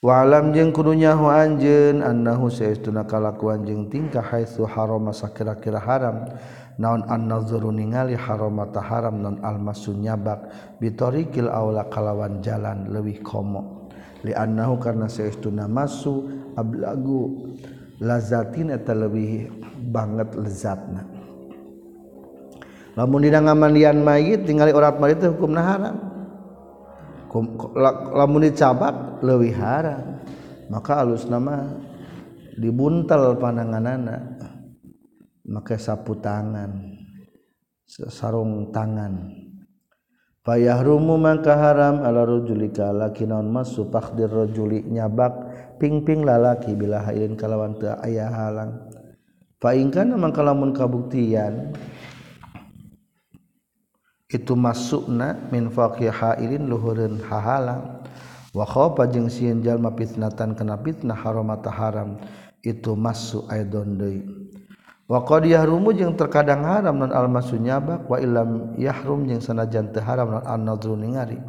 Walam 0.02 0.50
jeung 0.50 0.75
kudu 0.75 0.99
nyaho 0.99 1.31
anjeun 1.31 2.02
annahu 2.02 2.50
saestuna 2.50 3.07
kalakuan 3.07 3.62
jeung 3.62 3.87
tingkah 3.87 4.23
haitsu 4.23 4.66
harama 4.66 5.14
sakira-kira 5.14 5.78
haram. 5.78 6.26
Naon 6.73 7.04
annadzuru 7.07 7.69
ningali 7.71 8.16
harama 8.16 8.66
ta 8.73 8.83
haram 8.83 9.21
non 9.21 9.38
almasun 9.45 10.02
nyabak 10.02 10.50
bitoriqil 10.81 11.47
aula 11.47 11.87
kalawan 11.87 12.42
jalan 12.42 12.90
leuwih 12.90 13.23
komo. 13.23 13.82
liannahu 14.23 14.79
karena 14.79 15.11
saestuna 15.11 15.67
masu 15.67 16.31
ablagu 16.55 17.52
lazatin 18.02 18.75
eta 18.75 18.95
leuwih 18.95 19.50
banget 19.91 20.35
lezatna. 20.38 21.07
Lamun 22.93 23.25
dina 23.25 23.41
ngamandian 23.41 24.05
mayit 24.05 24.45
tingali 24.45 24.75
urat 24.75 25.00
mayit 25.00 25.23
teh 25.23 25.31
hukumna 25.31 25.62
haram. 25.64 25.97
Lamun 28.12 28.45
dicabak 28.45 29.25
leuwih 29.25 29.57
haram. 29.57 30.21
Maka 30.69 31.00
alus 31.05 31.25
nama 31.29 31.69
dibuntel 32.57 33.37
pandanganana 33.41 34.41
maka 35.49 35.76
sapu 35.81 36.17
tangan 36.21 37.00
sarung 37.88 38.71
tangan. 38.73 39.43
payahrumu 40.43 41.15
mangka 41.19 41.55
haram 41.55 42.03
ala 42.03 42.27
rajuli 42.27 42.75
ka 42.75 42.91
laki 42.91 43.27
naon 43.27 43.47
mas 43.47 43.71
supakdir 43.71 44.27
rajuli 44.27 44.83
nyabak 44.83 45.33
pingping 45.79 46.27
lalaki 46.27 46.75
bila 46.75 47.03
hailin 47.03 47.39
kalawan 47.39 47.79
teu 47.79 47.95
aya 48.03 48.27
halang. 48.31 48.91
Fa 49.63 49.79
in 49.79 49.95
kana 49.95 50.19
mangka 50.19 50.43
lamun 50.43 50.75
kabuktian 50.75 51.71
itu 54.27 54.55
masukna 54.59 55.39
min 55.55 55.71
faqih 55.71 56.11
hailin 56.11 56.67
luhureun 56.67 57.23
hahalang. 57.23 58.03
Wa 58.53 58.69
khofa 58.69 59.09
jeung 59.09 59.33
sieun 59.33 59.65
jalma 59.65 59.95
fitnatan 59.97 60.53
kana 60.53 60.77
fitnah 60.77 61.17
haramata 61.17 61.73
haram 61.73 62.21
itu 62.61 62.93
masuk 62.93 63.49
aidon 63.49 63.97
deui. 63.97 64.42
Waqad 65.11 65.45
yahrumu 65.45 65.91
jeung 65.93 66.15
terkadang 66.15 66.63
haram 66.63 66.95
non 66.95 67.11
almasunya, 67.11 67.83
nyabak 67.83 68.07
wa 68.07 68.17
illam 68.23 68.79
yahrum 68.79 69.27
jeung 69.27 69.43
sanajan 69.43 69.91
teu 69.91 70.01
haram 70.01 70.39
non 70.39 70.45
an-nadru 70.47 70.95
ningari 70.95 71.43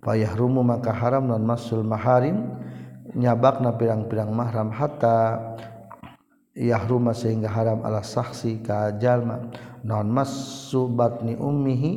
Fa 0.00 0.16
yahrumu 0.16 0.64
maka 0.64 0.94
haram 0.96 1.28
non 1.28 1.44
masul 1.44 1.84
maharim 1.84 2.46
nyabakna 3.16 3.74
pirang-pirang 3.74 4.32
mahram 4.32 4.70
hatta 4.72 5.56
yahruma 6.56 7.12
sehingga 7.12 7.52
haram 7.52 7.84
ala 7.84 8.00
saksi 8.00 8.64
ka 8.64 8.96
jalma. 8.96 9.50
Non 9.86 10.08
masu 10.10 10.90
batni 10.90 11.38
ummihi 11.38 11.92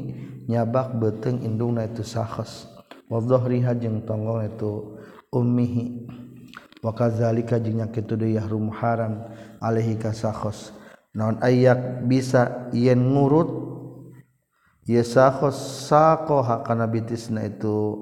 nyabak 0.45 0.93
beteng 0.99 1.41
indungna 1.41 1.89
itu 1.89 2.05
sahas 2.05 2.69
wa 3.09 3.17
dhahriha 3.17 3.73
jeung 3.77 4.05
tonggong 4.05 4.45
itu 4.45 4.99
ummihi. 5.33 6.05
Wa 6.85 6.95
kadzalika 6.95 7.57
jeung 7.59 7.81
nya 7.83 7.87
kitu 7.89 8.15
deui 8.15 8.37
yahrum 8.37 8.71
haram 8.71 9.25
alaihi 9.59 9.99
ka 9.99 10.15
sahas 10.15 10.71
naon 11.19 11.43
ayak 11.43 12.07
bisa 12.07 12.71
yen 12.71 13.03
ngurut? 13.03 13.67
Yesako 14.87 15.51
sako 15.51 16.41
hakana 16.41 16.87
bitisna 16.87 17.45
itu 17.45 17.99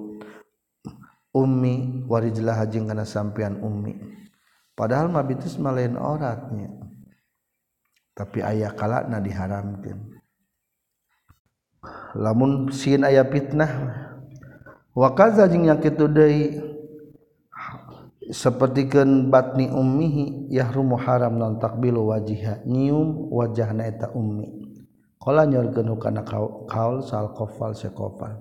ummi 1.33 2.05
warijlah 2.05 2.55
hajing 2.55 2.87
kana 2.87 3.03
sampean 3.03 3.59
ummi. 3.59 3.97
Padahal 4.77 5.09
mah 5.09 5.25
bitis 5.25 5.57
mah 5.57 5.73
lain 5.73 5.97
oratnya. 5.97 6.69
Tapi 8.13 8.45
ayah 8.45 8.71
kalakna 8.71 9.17
diharamkan 9.17 10.17
lamun 12.17 12.73
sin 12.73 13.05
ayah 13.05 13.25
fitnah 13.27 13.69
wakaza 14.97 15.45
jeung 15.45 15.69
nya 15.69 15.77
kitu 15.77 16.09
deui 16.09 16.57
sepertikan 18.31 19.31
batni 19.31 19.71
ummihi 19.71 20.51
yahrum 20.51 20.95
muharam 20.95 21.35
non 21.39 21.59
takbilu 21.59 22.11
wajiha 22.11 22.63
nyium 22.67 23.31
wajah 23.31 23.71
naeta 23.71 24.11
ummi. 24.11 24.67
Kala 25.19 25.43
nyorkeun 25.43 25.91
kana 25.99 26.23
kaul 26.23 27.03
sal 27.03 27.35
kofal 27.35 27.75
sekofal 27.75 28.39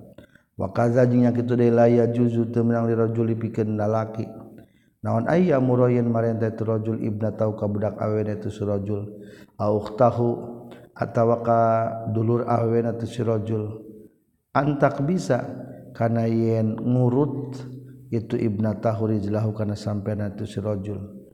wa 0.57 0.71
kaza 0.71 1.05
jeung 1.05 1.27
nya 1.27 1.35
kitu 1.35 1.59
deui 1.59 1.75
la 1.75 1.91
ya 1.91 2.07
juzu 2.07 2.49
teu 2.55 2.63
meunang 2.63 2.87
lirajuli 2.87 3.35
pikeun 3.35 3.75
lalaki. 3.75 4.25
Naon 5.03 5.31
aya 5.31 5.63
murayen 5.63 6.11
marenta 6.11 6.51
tu 6.51 6.67
rajul 6.67 6.99
ibna 6.99 7.31
tau 7.31 7.55
ka 7.55 7.71
budak 7.71 7.95
awena 8.03 8.35
tu 8.43 8.51
surajul 8.51 9.07
au 9.55 9.79
tahu 9.95 10.31
atawa 10.99 11.37
ka 11.47 11.61
dulur 12.11 12.43
awena 12.49 12.91
tu 12.97 13.07
surajul 13.07 13.87
antak 14.51 15.05
bisa 15.07 15.47
kana 15.95 16.27
yen 16.27 16.75
ngurut 16.81 17.55
itu 18.11 18.39
Ibna 18.39 18.79
Tahurijlahu 18.79 19.51
karena 19.57 19.75
sampai 19.75 20.15
itu 20.15 20.47
sirojul 20.47 21.27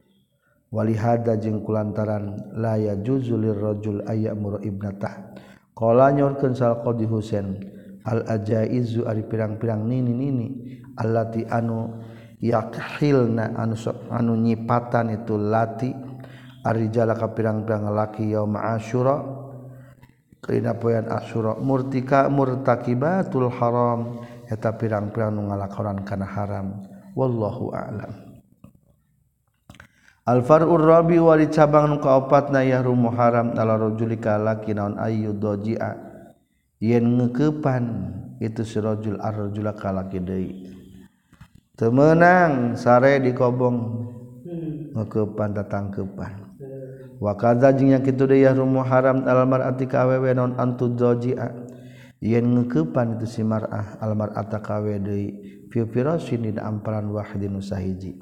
walihada 0.72 1.36
jeung 1.36 1.60
kulantaran 1.60 2.56
laya 2.56 2.96
juzulir 2.96 3.54
rajul 3.54 4.00
aya 4.08 4.32
mur 4.32 4.58
ibnatah 4.64 5.36
qala 5.76 6.08
nyorkeun 6.16 6.56
sal 6.56 6.80
qadi 6.80 7.04
husain 7.04 7.60
al 8.08 8.24
ajaizu 8.24 9.04
ari 9.04 9.22
pirang-pirang 9.28 9.84
nini 9.84 10.12
nini 10.16 10.48
allati 10.96 11.44
anu 11.44 12.00
yakhilna 12.40 13.52
anu 13.52 13.76
anu 14.08 14.32
nyipatan 14.32 15.12
itu 15.12 15.36
lati 15.36 15.92
ari 16.64 16.88
jalaka 16.88 17.28
pirang-pirang 17.36 17.92
laki 17.92 18.32
yaum 18.32 18.56
asyura 18.56 19.20
kana 20.40 20.74
poean 20.74 21.06
asyura 21.06 21.54
murtika 21.60 22.26
murtakibatul 22.26 23.46
haram. 23.60 24.24
Eta 24.52 24.76
pirang-pirang 24.76 25.32
nu 25.32 25.48
ngalakonan 25.48 26.04
kana 26.04 26.28
haram. 26.28 26.84
Wallahu 27.16 27.72
a'lam. 27.72 28.12
Al 30.28 30.44
far'ur 30.44 30.84
rabi 30.84 31.16
wali 31.16 31.48
cabang 31.48 31.88
nu 31.88 31.96
kaopatna 32.04 32.60
yahrum 32.60 33.08
haram 33.16 33.56
ala 33.56 33.80
rajuli 33.80 34.20
ka 34.20 34.36
laki 34.36 34.76
naon 34.76 35.00
ayyu 35.00 35.32
doji'a. 35.32 36.12
Yen 36.84 37.16
ngeukepan 37.16 37.84
itu 38.44 38.60
si 38.66 38.76
rajul 38.76 39.16
ar-rajula 39.16 39.72
ka 39.72 39.88
laki 39.90 40.20
deui. 40.20 40.52
Temenang 41.72 42.76
sare 42.76 43.16
di 43.22 43.32
kobong 43.32 43.76
ngekepan 44.92 45.56
datang 45.56 45.88
kepan 45.88 46.42
wakaza 47.22 47.70
jeung 47.72 47.94
yang 47.94 48.02
kitu 48.02 48.26
deui 48.26 48.44
rumu 48.50 48.82
haram 48.82 49.22
al 49.24 49.46
mar'ati 49.46 49.86
ka 49.86 50.02
awewe 50.04 50.34
antu 50.34 50.90
doji'a 50.90 51.61
yen 52.22 52.54
ngekepan 52.54 53.18
itu 53.18 53.26
si 53.26 53.42
mar'ah 53.42 53.98
almar'ata 53.98 54.62
kawe 54.62 54.94
deui 55.02 55.34
fi 55.66 55.82
firasin 55.82 56.46
dina 56.46 56.70
amparan 56.70 57.10
wahidin 57.10 57.58
sahiji. 57.58 58.14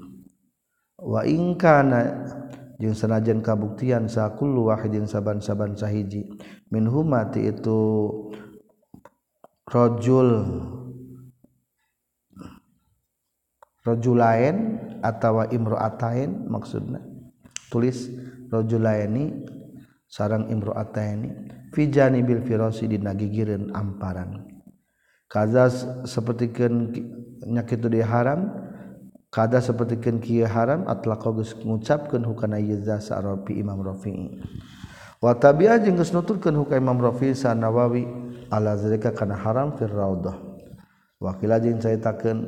Wa 0.97 1.21
in 1.29 1.61
kana 1.61 2.25
jeung 2.81 2.97
sanajan 2.97 3.45
kabuktian 3.45 4.09
sa 4.09 4.33
kullu 4.33 4.73
wahidin 4.73 5.05
saban-saban 5.05 5.77
sahiji. 5.77 6.33
Min 6.73 6.89
humati 6.89 7.45
itu 7.45 8.09
rajul 9.69 10.31
rajulain 13.85 14.81
atawa 15.05 15.45
imra'atain 15.53 16.49
maksudna. 16.49 17.05
Tulis 17.69 18.09
rajulaini 18.49 19.45
sarang 20.11 20.51
imroataini 20.51 21.31
fijani 21.70 22.27
bil 22.27 22.42
firosi 22.42 22.90
di 22.90 22.99
gigireun 22.99 23.70
amparan 23.70 24.42
kaza 25.31 25.70
sapertikeun 26.03 26.90
nyakitu 27.46 27.87
di 27.87 28.03
haram 28.03 28.51
kada 29.31 29.62
sapertikeun 29.62 30.18
kieu 30.18 30.42
haram 30.42 30.90
atlaqa 30.90 31.31
geus 31.38 31.55
ngucapkeun 31.55 32.27
hukana 32.27 32.59
yaza 32.59 32.99
sarafi 32.99 33.55
imam 33.62 33.79
rafi'i. 33.79 34.42
Wa 35.23 35.38
tabi'a 35.38 35.79
jeung 35.79 35.94
geus 35.94 36.11
nuturkeun 36.11 36.59
hukana 36.59 36.83
imam 36.83 36.99
rafi'i 36.99 37.38
sanawawi 37.38 38.11
ala 38.51 38.75
zalika 38.75 39.14
kana 39.14 39.38
haram 39.38 39.79
fir 39.79 39.87
raudhah. 39.87 40.35
Wakilajin 41.23 41.79
saya 41.79 42.01
caritakeun 42.03 42.38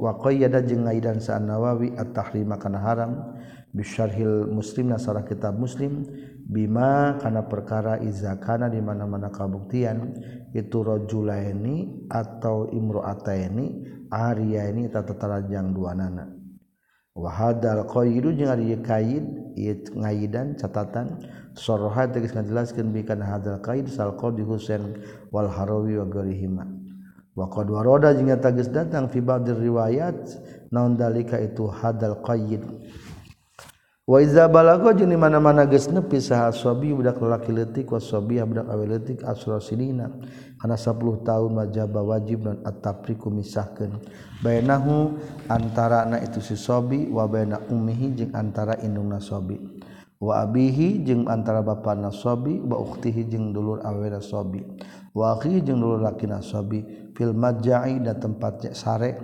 wa 0.00 0.16
qayyada 0.16 0.64
jeung 0.64 0.88
ngaidan 0.88 1.20
sanawawi 1.20 1.92
at-tahrima 1.98 2.56
kana 2.56 2.80
haram 2.80 3.36
bisyarhil 3.76 4.48
muslim 4.48 4.88
nasara 4.96 5.20
kitab 5.26 5.60
muslim 5.60 6.08
Bima 6.50 7.14
karena 7.22 7.46
perkara 7.46 8.02
izakana 8.02 8.66
di 8.66 8.82
mana-mana 8.82 9.30
kabuktian 9.30 10.18
itu 10.50 10.82
rojulaini 10.82 12.10
atau 12.10 12.66
imroataini 12.74 13.86
Arya 14.10 14.66
ini 14.74 14.90
tata 14.90 15.14
terajang 15.14 15.70
dua 15.70 15.94
nana. 15.94 16.26
Wahadal 17.14 17.86
qayidu 17.86 18.34
jeung 18.34 18.50
ari 18.50 18.74
kaid 18.82 19.54
ieu 19.54 19.78
ngaidan 19.94 20.58
catatan 20.58 21.22
sorohat 21.54 22.10
tegas 22.18 22.34
ngajelaskeun 22.34 22.90
bikan 22.90 23.22
hadal 23.22 23.62
kaid 23.62 23.86
sal 23.86 24.18
qadi 24.18 24.42
Husain 24.42 24.98
wal 25.30 25.46
Harawi 25.46 26.02
wa 26.02 27.46
waroda 27.46 28.10
jeung 28.10 28.34
tegas 28.42 28.66
datang 28.74 29.06
fibadir 29.06 29.54
riwayat 29.54 30.18
naun 30.74 30.98
dalika 30.98 31.38
itu 31.38 31.70
hadal 31.70 32.18
kaid 32.26 32.66
waiza 34.10 34.50
balago 34.50 34.90
jeung 34.90 35.14
mana-mana 35.14 35.70
geus 35.70 35.86
nepi 35.86 36.18
saha 36.18 36.50
sobi 36.50 36.90
budak 36.90 37.22
lelaki 37.22 37.54
leutik 37.54 37.86
wa 37.94 38.02
sobi 38.02 38.42
ah 38.42 38.46
budak 38.50 38.66
awe 38.66 38.82
leutik 38.82 39.22
asra 39.22 39.62
sinina 39.62 40.10
kana 40.58 40.74
10 40.74 41.22
tahun 41.22 41.50
wajaba 41.54 42.02
wajib 42.02 42.42
dan 42.42 42.58
at-tafriqu 42.66 43.30
misahkeun. 43.30 44.02
Bainahu 44.42 45.14
antara 45.46 46.02
na 46.10 46.18
itu 46.18 46.42
si 46.42 46.58
sobi 46.58 47.06
wa 47.06 47.30
baina 47.30 47.62
ummihi 47.70 48.18
jeung 48.18 48.32
antara 48.34 48.82
indungna 48.82 49.22
sobi. 49.22 49.56
Wa 50.20 50.42
abihi 50.42 51.06
jeung 51.06 51.30
antara 51.30 51.62
bapana 51.62 52.10
sobi 52.10 52.58
wa 52.60 52.82
ukhtihi 52.82 53.30
jeung 53.30 53.54
dulur 53.54 53.78
awe 53.86 54.10
sobi. 54.20 54.60
Wa 55.14 55.38
akhi 55.38 55.62
jeung 55.62 55.80
dulur 55.80 56.02
lakina 56.02 56.42
sobi. 56.42 56.82
Fil 57.14 57.32
majai 57.32 58.02
dan 58.02 58.18
tempatnya 58.18 58.74
sare 58.74 59.16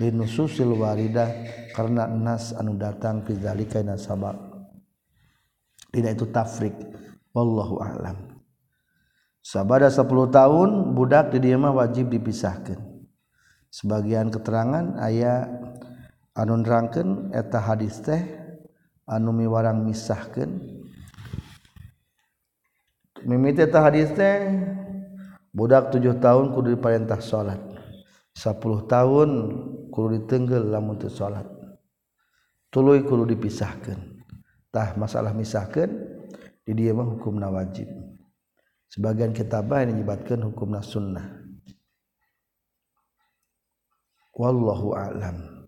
linususil 0.00 0.74
waridah 0.74 1.28
karena 1.80 2.04
nas 2.04 2.52
anu 2.52 2.76
datang 2.76 3.24
fizalika 3.24 3.80
na 3.80 3.96
sabab. 3.96 4.36
Tidak 5.88 6.12
itu 6.12 6.28
tafrik. 6.28 6.76
Wallahu 7.32 7.80
a'lam. 7.80 8.36
Sabada 9.40 9.88
10 9.88 10.04
tahun 10.28 10.92
budak 10.92 11.32
di 11.32 11.40
dieu 11.40 11.56
mah 11.56 11.72
wajib 11.72 12.12
dipisahkan. 12.12 12.76
Sebagian 13.72 14.28
keterangan 14.28 15.00
aya 15.00 15.48
anu 16.36 16.60
nerangkeun 16.60 17.32
eta 17.32 17.56
hadis 17.64 17.96
teh 18.04 18.20
anu 19.08 19.32
miwarang 19.32 19.80
misahkeun 19.80 20.84
mimiti 23.24 23.64
eta 23.64 23.88
hadis 23.88 24.12
teh 24.12 24.52
budak 25.56 25.96
7 25.96 26.20
tahun 26.20 26.52
kudu 26.52 26.76
diperintah 26.76 27.24
salat 27.24 27.62
10 28.36 28.58
tahun 28.84 29.28
kudu 29.88 30.08
ditenggel 30.18 30.68
lamun 30.68 31.00
teu 31.00 31.08
salat 31.08 31.59
tuluy 32.70 33.02
kudu 33.02 33.26
dipisahkan 33.34 33.98
tah 34.70 34.94
masalah 34.94 35.34
misahkan 35.34 35.90
di 36.62 36.72
dia 36.72 36.94
mah 36.94 37.06
hukum 37.06 37.42
wajib. 37.42 37.90
Sebagian 38.90 39.30
kitabah 39.30 39.86
yang 39.86 39.94
menyebabkan 39.94 40.42
hukum 40.42 40.74
sunnah. 40.82 41.38
Wallahu 44.34 44.94
a'lam. 44.98 45.66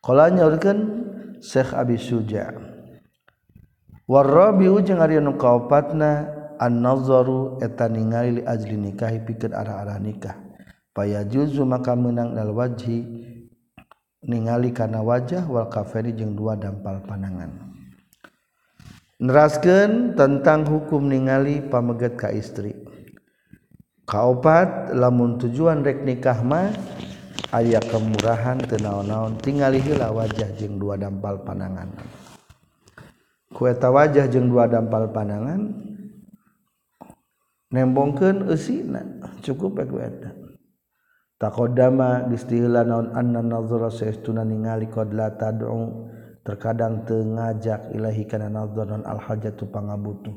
Kalau 0.00 0.28
nyaurkan 0.32 0.76
Syekh 1.44 1.76
Abi 1.76 2.00
Suja 2.00 2.52
warabiu 4.04 4.80
jeung 4.84 5.00
ari 5.00 5.16
anu 5.16 5.36
kaopatna 5.40 6.28
an-nazaru 6.60 7.60
eta 7.64 7.88
ningali 7.88 8.40
li 8.40 8.42
ajli 8.44 8.76
nikahi 8.76 9.24
pikeun 9.24 9.52
arah-arah 9.56 10.00
nikah. 10.00 10.36
Paya 10.94 11.26
juzu 11.26 11.64
maka 11.66 11.96
menang 11.96 12.32
dal 12.36 12.52
wajhi 12.52 13.23
ningali 14.24 14.72
kana 14.72 15.04
wajah 15.04 15.44
wal 15.46 15.68
kafeni 15.68 16.16
jeung 16.16 16.36
dua 16.36 16.56
dampal 16.56 17.00
panangan 17.04 17.52
neraskan 19.20 20.18
tentang 20.18 20.66
hukum 20.66 21.06
ningali 21.06 21.62
pameget 21.64 22.18
ka 22.18 22.28
istri. 22.34 22.74
Kaopat 24.04 24.92
lamun 24.92 25.40
tujuan 25.40 25.80
rek 25.80 26.04
nikah 26.04 26.44
mah 26.44 26.68
aya 27.56 27.80
kemurahan 27.80 28.60
teu 28.66 28.76
naon-naon 28.76 29.40
tingali 29.40 29.80
heula 29.80 30.12
wajah 30.12 30.52
jeung 30.60 30.76
dua 30.76 31.00
dampal 31.00 31.40
panangan 31.40 31.88
ku 33.54 33.70
eta 33.70 33.88
wajah 33.88 34.26
jeung 34.26 34.50
dua 34.50 34.66
dampal 34.66 35.08
panangan 35.08 35.72
nembongkeun 37.70 38.50
eusina 38.50 39.06
cukup 39.40 39.80
ya 39.80 39.84
kueta 39.86 40.30
takodama 41.40 42.26
gestila 42.30 42.82
naon 42.86 43.14
anna 43.14 43.40
nazara 43.42 43.90
saestuna 43.90 44.42
ningali 44.44 44.86
qad 44.90 45.10
la 45.14 45.30
tad'u. 45.34 46.12
Terkadang 46.44 47.08
teu 47.08 47.24
ngajak 47.24 47.96
ilahi 47.96 48.28
kana 48.28 48.52
nazar 48.52 48.84
non 48.84 49.00
al 49.08 49.16
hajatu 49.16 49.64
pangabutuh. 49.64 50.36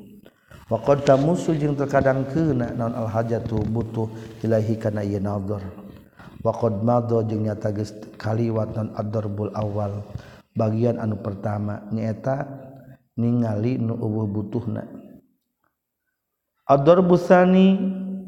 Wa 0.72 0.80
qad 0.80 1.04
tamusu 1.04 1.52
jeung 1.60 1.76
terkadang 1.76 2.24
keuna 2.32 2.72
naon 2.72 2.96
al 2.96 3.12
hajatu 3.12 3.60
butuh 3.68 4.08
ilahi 4.40 4.80
kana 4.80 5.04
ieu 5.04 5.20
nazar 5.20 5.60
wa 6.40 6.56
qad 6.56 6.80
madha 6.80 7.28
jeung 7.28 7.44
nyata 7.44 7.76
geus 7.76 7.92
kaliwat 8.16 8.72
non 8.72 8.96
ad-darbul 8.96 9.52
awal 9.52 10.00
bagian 10.56 10.96
anu 10.96 11.20
pertama 11.20 11.84
nyaeta 11.92 12.48
ningali 13.20 13.76
nu 13.76 14.00
eueuh 14.00 14.32
butuhna. 14.32 14.88
Ad-darbusani 16.72 17.68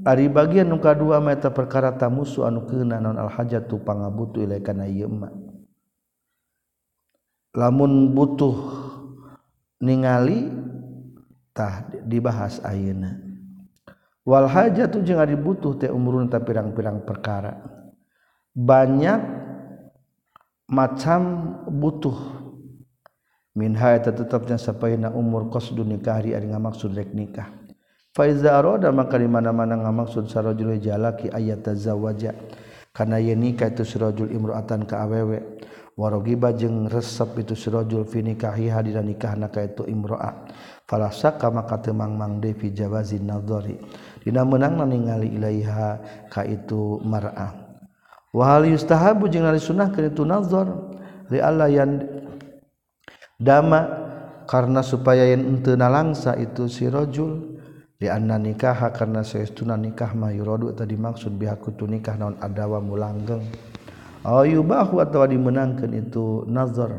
Ari 0.07 0.31
bagian 0.31 0.71
nuka 0.71 0.95
dua 0.95 1.19
meta 1.19 1.51
perkara 1.51 1.91
ta 1.91 2.07
musuh 2.07 2.47
anu 2.47 2.63
kena 2.63 3.03
non 3.03 3.19
al-hajat 3.19 3.67
tu 3.67 3.83
pangabutu 3.83 4.39
ilai 4.39 4.63
kana 4.63 4.87
yema. 4.87 5.27
Lamun 7.51 8.15
butuh 8.15 8.55
ningali 9.83 10.47
tah 11.51 11.91
dibahas 12.07 12.63
ayeuna. 12.63 13.19
Wal 14.23 14.47
hajatu 14.47 15.03
jeung 15.03 15.19
ari 15.19 15.35
butuh 15.35 15.75
teh 15.75 15.91
umurun 15.91 16.31
ta 16.31 16.39
pirang-pirang 16.39 17.03
perkara. 17.03 17.59
Banyak 18.55 19.19
macam 20.69 21.21
butuh 21.67 22.15
minha 23.57 23.99
eta 23.99 24.15
tetepna 24.15 24.55
sapaina 24.55 25.11
umur 25.11 25.51
qasdun 25.51 25.91
nikah 25.91 26.23
ari 26.23 26.31
ngamaksud 26.31 26.95
rek 26.95 27.11
nikah 27.11 27.58
Faiza 28.19 28.59
aroda 28.59 28.91
maka 28.91 29.15
di 29.15 29.31
mana-mana 29.31 29.79
ngamaksud 29.79 30.27
sarojul 30.27 30.75
jalaki 30.75 31.31
ayat 31.31 31.63
tazawaja 31.63 32.35
karena 32.91 33.15
ye 33.15 33.31
nikah 33.31 33.71
itu 33.71 33.87
sirojul 33.87 34.27
imro'atan 34.35 34.83
ka 34.83 35.07
awewe 35.07 35.39
warogiba 35.95 36.51
jeung 36.51 36.91
resep 36.91 37.31
itu 37.39 37.55
sirojul 37.55 38.03
fi 38.03 38.19
nikahiha 38.19 38.83
dina 38.83 38.99
nikahna 38.99 39.47
ka 39.47 39.63
itu 39.63 39.87
imro'ah 39.87 40.51
falah 40.83 41.15
saka 41.15 41.47
maka 41.47 41.79
teu 41.79 41.95
mangmang 41.95 42.43
fi 42.43 42.75
jawazin 42.75 43.23
nadhari 43.23 43.79
dina 44.19 44.43
meunangna 44.43 44.83
ningali 44.83 45.39
ilaiha 45.39 46.03
ka 46.27 46.43
itu 46.43 46.99
mar'ah 46.99 47.55
wa 48.35 48.43
hal 48.43 48.67
yustahabu 48.67 49.31
jeung 49.31 49.47
ari 49.47 49.63
sunahkeun 49.63 50.11
itu 50.11 50.27
nazar. 50.27 50.67
Li 51.29 51.37
alla 51.37 51.69
yan 51.69 52.03
dama 53.37 53.85
karena 54.49 54.81
supaya 54.81 55.29
yen 55.29 55.61
teu 55.61 55.77
nalangsa 55.77 56.33
itu 56.41 56.65
si 56.65 56.89
rajul 57.99 58.15
anna 58.15 58.39
nikah 58.39 58.79
karena 58.95 59.27
sayaestuna 59.27 59.75
nikah 59.75 60.15
mayrodu 60.15 60.71
tadi 60.71 60.95
maksud 60.95 61.35
bihaku 61.35 61.75
tu 61.75 61.83
nikah 61.83 62.15
naon 62.15 62.39
adawa 62.39 62.79
mulanggeng. 62.79 63.43
Ayubahu 64.23 65.03
atau 65.03 65.27
dimenangkan 65.27 65.91
itu 65.91 66.47
nazar. 66.47 66.95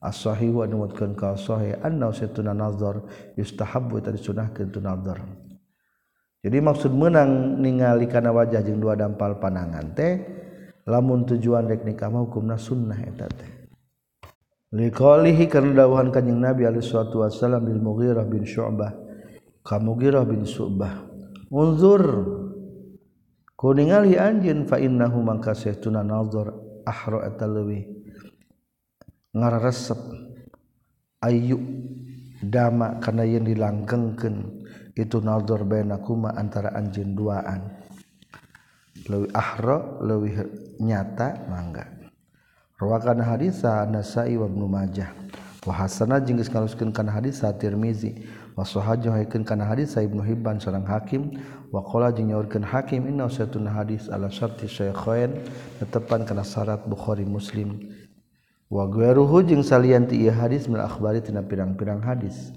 As-sahih 0.00 0.56
wa 0.56 0.64
nuwatkeun 0.64 1.12
ka 1.12 1.36
sahih 1.36 1.76
anna 1.84 2.08
saytuna 2.08 2.56
nazar 2.56 3.04
yustahabbu 3.36 4.00
tadi 4.00 4.16
sunahkeun 4.16 4.72
tu 4.72 4.80
nazar. 4.80 5.20
Jadi 6.40 6.56
maksud 6.56 6.88
menang 6.96 7.60
ningali 7.60 8.08
kana 8.08 8.32
wajah 8.32 8.64
jeung 8.64 8.80
dua 8.80 8.96
dampal 8.96 9.36
panangan 9.36 9.92
teh 9.92 10.24
lamun 10.88 11.28
tujuan 11.28 11.68
rek 11.68 11.84
nikah 11.84 12.08
mah 12.08 12.24
hukumna 12.24 12.56
sunnah 12.56 12.96
eta 12.96 13.28
teh. 13.28 13.50
Liqalihi 14.72 15.52
kana 15.52 15.84
dawuhan 15.84 16.08
kanjing 16.08 16.40
Nabi 16.40 16.64
alaihi 16.64 16.80
wasallam 16.80 17.60
bil 17.68 17.82
Mughirah 17.84 18.24
bin 18.24 18.48
Syu'bah 18.48 19.09
kamugira 19.64 20.24
bin 20.24 20.44
Subah. 20.44 21.08
Unzur. 21.50 22.04
Kuningali 23.58 24.16
anjeun 24.16 24.64
fa 24.64 24.80
innahu 24.80 25.20
mangka 25.20 25.52
saytuna 25.52 26.00
nazar 26.00 26.54
ahra 26.88 27.28
atalwi. 27.28 27.84
Ngararesep 29.36 30.00
ayu 31.20 31.60
dama 32.40 32.96
kana 33.04 33.28
yen 33.28 33.44
dilanggengkeun. 33.44 34.64
Itu 34.96 35.20
nazar 35.20 35.68
bainakuma 35.68 36.32
antara 36.34 36.72
anjeun 36.72 37.12
duaan. 37.12 37.84
Leuwih 39.08 39.32
ahra 39.32 40.00
leuwih 40.00 40.34
nyata 40.80 41.48
mangga. 41.48 41.84
Rawakan 42.80 43.20
hadisa 43.20 43.84
Nasai 43.84 44.40
wa 44.40 44.48
Ibnu 44.48 44.64
Majah. 44.64 45.29
wa 45.66 45.74
hasana 45.76 46.20
jeung 46.24 46.40
geus 46.40 46.48
ngaluskeun 46.48 46.92
kana 46.92 47.12
hadis 47.12 47.44
sa 47.44 47.52
Tirmizi. 47.52 48.24
Wa 48.56 48.64
sahaja 48.64 49.12
haikeun 49.12 49.44
kana 49.44 49.68
hadis 49.68 49.92
sa 49.92 50.00
Ibnu 50.00 50.24
Hibban 50.24 50.56
sareng 50.56 50.88
Hakim. 50.88 51.36
Wa 51.68 51.84
qala 51.84 52.10
jeung 52.12 52.32
nyaurkeun 52.32 52.64
Hakim 52.64 53.04
inna 53.06 53.28
satun 53.28 53.68
hadis 53.68 54.08
ala 54.08 54.32
syarti 54.32 54.64
Syaikhain. 54.66 55.44
Tetepan 55.78 56.24
kana 56.24 56.42
syarat 56.42 56.84
Bukhari 56.88 57.28
Muslim. 57.28 57.76
Wa 58.70 58.86
ghairuhu 58.88 59.44
jeung 59.44 59.60
salian 59.66 60.08
ti 60.08 60.22
ieu 60.24 60.32
hadis 60.32 60.70
min 60.70 60.80
akhbari 60.80 61.20
tina 61.20 61.44
pirang-pirang 61.44 62.00
hadis. 62.00 62.54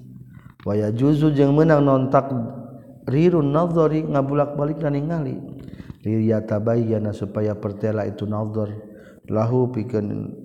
Wa 0.64 0.78
yajuzu 0.78 1.36
jeung 1.36 1.58
meunang 1.58 1.84
nontak 1.84 2.32
rirun 3.10 3.52
nazari 3.52 4.06
ngabulak-balik 4.06 4.80
dan 4.80 4.96
ningali. 4.96 5.42
Liyatabayyana 6.04 7.16
supaya 7.16 7.56
pertela 7.56 8.04
itu 8.04 8.28
nazar 8.28 8.76
lahu 9.32 9.72
pikeun 9.72 10.36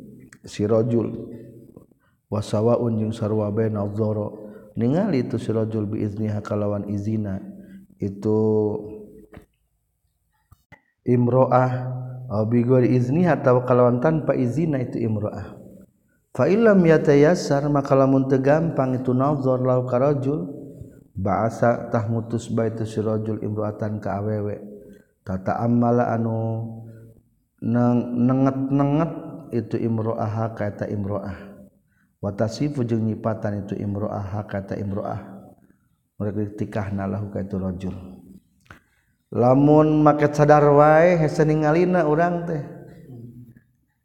si 0.47 0.63
rajul 0.63 1.35
wa 2.29 2.41
sawaun 2.45 3.01
jeung 3.01 3.13
sarwa 3.17 3.49
baina 3.49 3.81
nadhara 3.85 4.49
ningali 4.79 5.27
itu 5.27 5.37
sirajul 5.43 5.91
biizniha 5.91 6.39
kalawan 6.39 6.87
izina. 6.87 7.43
Itu 7.99 8.39
imro'ah. 11.03 11.99
Bi 12.47 12.63
ghairi 12.63 12.95
izniha 12.95 13.43
atau 13.43 13.67
kalawan 13.67 13.99
tanpa 13.99 14.39
izina 14.39 14.79
itu 14.79 15.03
imro'ah. 15.03 15.59
Fa 16.31 16.47
illam 16.47 16.79
yatayassar 16.87 17.67
maka 17.67 17.99
lamun 17.99 18.31
teu 18.31 18.39
gampang 18.39 18.95
itu 18.95 19.11
nazar 19.11 19.59
lau 19.59 19.83
karajul 19.91 20.47
ba'asa 21.19 21.91
tah 21.91 22.07
mutus 22.07 22.47
baitu 22.47 22.87
sirajul 22.87 23.43
imro'atan 23.43 23.99
ka 23.99 24.23
awewe. 24.23 24.63
Tata 25.27 25.59
amala 25.59 26.15
anu 26.15 26.63
nenget-nenget 27.59 29.13
itu 29.51 29.77
imro'ah 29.83 30.55
ka 30.55 30.71
eta 30.71 30.87
imro'ah 30.87 31.48
watasifu 32.19 32.83
jeung 32.83 33.07
nyipatan 33.07 33.67
itu 33.67 33.75
imro'ah 33.79 34.45
kata 34.47 34.75
imro'ah. 34.79 35.39
Mereka 36.19 36.59
tikah 36.59 36.91
nalahu 36.91 37.31
ka 37.31 37.47
itu 37.47 37.57
rajul. 37.63 37.95
Lamun 39.31 40.03
make 40.03 40.27
sadar 40.35 40.67
wae 40.75 41.15
hese 41.15 41.47
ningalina 41.47 42.03
urang 42.09 42.43
teh. 42.43 42.63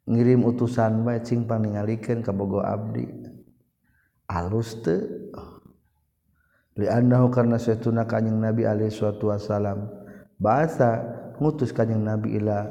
Ngirim 0.06 0.46
utusan 0.46 1.02
wae 1.02 1.18
cing 1.26 1.48
paningalikeun 1.48 2.22
ka 2.22 2.30
bogo 2.30 2.62
abdi. 2.62 3.08
Alus 4.30 4.78
teu. 4.84 5.32
Li 6.74 6.90
annahu 6.90 7.30
karna 7.30 7.58
saytuna 7.58 8.06
kanjing 8.06 8.38
nabi 8.38 8.66
alaihi 8.66 8.90
suatu 8.90 9.30
wasalam 9.30 9.86
bahasa 10.42 11.06
ngutus 11.38 11.70
kanjing 11.70 12.02
nabi 12.02 12.34
ila 12.34 12.66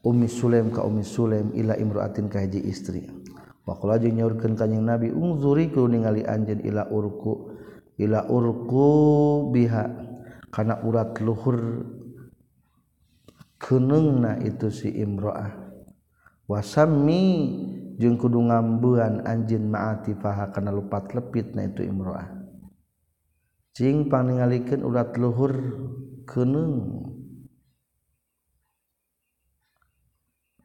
ummi 0.00 0.24
sulaim 0.24 0.72
ka 0.72 0.80
ummi 0.80 1.04
sulaim 1.04 1.52
ila 1.52 1.76
imra'atin 1.76 2.32
ka 2.32 2.40
hiji 2.40 2.64
istri. 2.64 3.21
Makla 3.62 3.94
jeung 4.02 4.18
nyaurkeun 4.18 4.58
kanjing 4.58 4.82
Nabi 4.82 5.14
ungzuriku 5.14 5.86
ningali 5.86 6.26
anjeun 6.26 6.66
ila 6.66 6.90
urku 6.90 7.54
ila 7.94 8.26
urku 8.26 8.90
biha 9.54 9.86
kana 10.50 10.82
urat 10.82 11.14
luhur 11.22 11.86
keneungna 13.62 14.42
itu 14.42 14.66
si 14.74 14.90
imro'ah. 14.90 15.54
Wasami 16.50 17.22
jeung 18.02 18.18
kudu 18.18 18.50
ngambuan 18.50 19.22
anjeun 19.22 19.70
ma'atifaha 19.70 20.50
kana 20.50 20.74
lupat 20.74 21.14
lepit 21.14 21.54
na 21.54 21.70
itu 21.70 21.86
imro'ah. 21.86 22.26
Cing 23.78 24.10
paninggalikeun 24.10 24.82
urat 24.82 25.14
luhur 25.16 25.54
keneung 26.26 27.14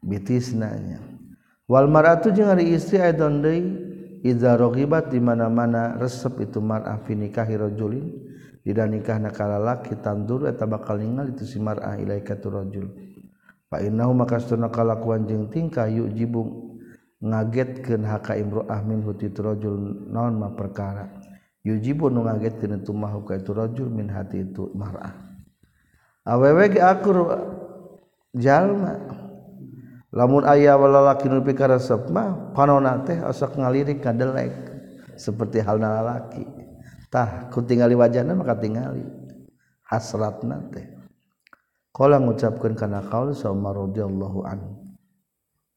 bitisnanya. 0.02 1.17
Walmaratu 1.68 2.32
jeung 2.32 2.48
ari 2.48 2.72
istri 2.72 2.96
Aidon 2.96 3.44
deui 3.44 3.60
idza 4.24 4.56
raghibat 4.56 5.12
di 5.12 5.20
mana-mana 5.20 6.00
resep 6.00 6.40
itu 6.40 6.64
mar'ah 6.64 6.96
fi 7.04 7.12
nikahi 7.12 7.60
rajulin 7.60 8.08
dina 8.64 8.88
nikahna 8.88 9.28
ka 9.28 9.44
lalaki 9.44 10.00
tandur 10.00 10.48
eta 10.48 10.64
bakal 10.64 10.96
ningali 10.96 11.36
itu 11.36 11.44
si 11.44 11.60
mar'ah 11.60 12.00
ilaika 12.00 12.40
tu 12.40 12.48
rajul. 12.48 12.88
Fa 13.68 13.84
innahu 13.84 14.16
makastuna 14.16 14.72
kalakuan 14.72 15.28
jeung 15.28 15.52
tingkah 15.52 15.92
yujibung 15.92 16.80
ngagetkeun 17.20 18.00
haka 18.00 18.40
imro'ah 18.40 18.80
minhu 18.88 19.12
ti 19.12 19.28
rajul 19.28 20.08
naon 20.08 20.40
ma 20.40 20.48
perkara. 20.56 21.04
Yujibu 21.68 22.08
nu 22.08 22.24
ngagetkeun 22.24 22.80
itu 22.80 22.96
mah 22.96 23.12
ka 23.28 23.36
itu 23.36 23.52
rajul 23.52 23.92
min 23.92 24.08
hati 24.08 24.40
itu 24.40 24.72
mar'ah. 24.72 25.12
Awewe 26.24 26.64
ge 26.72 26.80
akur 26.80 27.28
jalma 28.32 28.96
lamun 30.14 30.44
ayah 30.48 30.80
walalaki 30.80 31.28
nu 31.28 31.44
pikaresep 31.44 32.08
mah 32.08 32.52
panona 32.56 33.00
teh 33.04 33.20
asak 33.20 33.56
ngalirik 33.60 34.00
kadelek 34.00 34.52
seperti 35.18 35.60
hal 35.60 35.82
lalaki. 35.82 36.44
Tah 37.08 37.48
ku 37.48 37.64
tinggali 37.64 37.96
wajahna 37.96 38.36
maka 38.36 38.56
tinggali 38.56 39.04
hasrat 39.88 40.44
teh. 40.72 40.86
Kalau 41.92 42.20
mengucapkan 42.22 42.78
karena 42.78 43.02
kau 43.02 43.34
sama 43.34 43.74
radhiyallahu 43.74 44.40
anhu. 44.46 44.72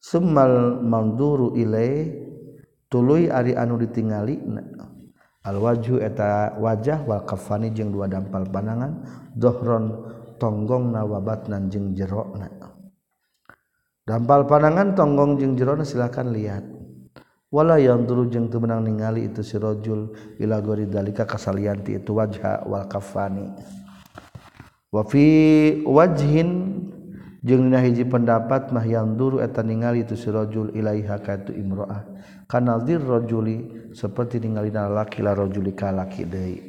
Semal 0.01 0.81
manduru 0.81 1.53
ilai 1.57 2.09
tului 2.89 3.29
ari 3.29 3.53
anu 3.53 3.77
ditingali 3.77 4.37
al 5.45 5.57
wajhu 5.57 5.97
eta 5.97 6.57
wajah 6.57 7.05
wal 7.05 7.25
kafani 7.25 7.73
jeung 7.73 7.89
dua 7.89 8.05
dampal 8.05 8.45
panangan 8.49 9.01
dohron 9.33 10.05
tonggong 10.37 10.93
nawabat 10.93 11.49
nan 11.49 11.69
jeung 11.69 11.93
jerona 11.97 12.70
dampal 14.11 14.43
panangan 14.43 14.91
tonggong 14.91 15.39
jeung 15.39 15.55
jerona 15.55 15.87
silakan 15.87 16.35
lihat. 16.35 16.67
Wala 17.47 17.79
yang 17.79 18.03
dulu 18.03 18.27
jeung 18.27 18.51
teu 18.51 18.59
menang 18.59 18.83
ningali 18.83 19.31
itu 19.31 19.39
si 19.39 19.55
rajul 19.55 20.11
ila 20.39 20.59
gori 20.59 20.87
dalika 20.87 21.23
kasalianti 21.23 21.95
itu 21.95 22.11
wajha 22.11 22.67
wal 22.67 22.91
kafani. 22.91 23.47
Wa 24.91 25.07
fi 25.07 25.23
wajhin 25.87 26.79
jeung 27.39 27.71
dina 27.71 27.79
hiji 27.79 28.03
pendapat 28.03 28.75
mah 28.75 28.83
yang 28.83 29.15
dulu 29.15 29.39
eta 29.39 29.63
ningali 29.63 30.03
itu 30.03 30.19
si 30.19 30.27
rajul 30.27 30.75
ilaiha 30.75 31.15
ka 31.23 31.39
itu 31.43 31.55
imroah. 31.55 32.03
Kana 32.51 32.83
rajuli 32.83 33.91
seperti 33.95 34.43
ningali 34.43 34.75
lalaki 34.75 35.23
la 35.23 35.31
rajuli 35.31 35.71
ka 35.71 35.91
laki 35.91 36.27
deui. 36.27 36.59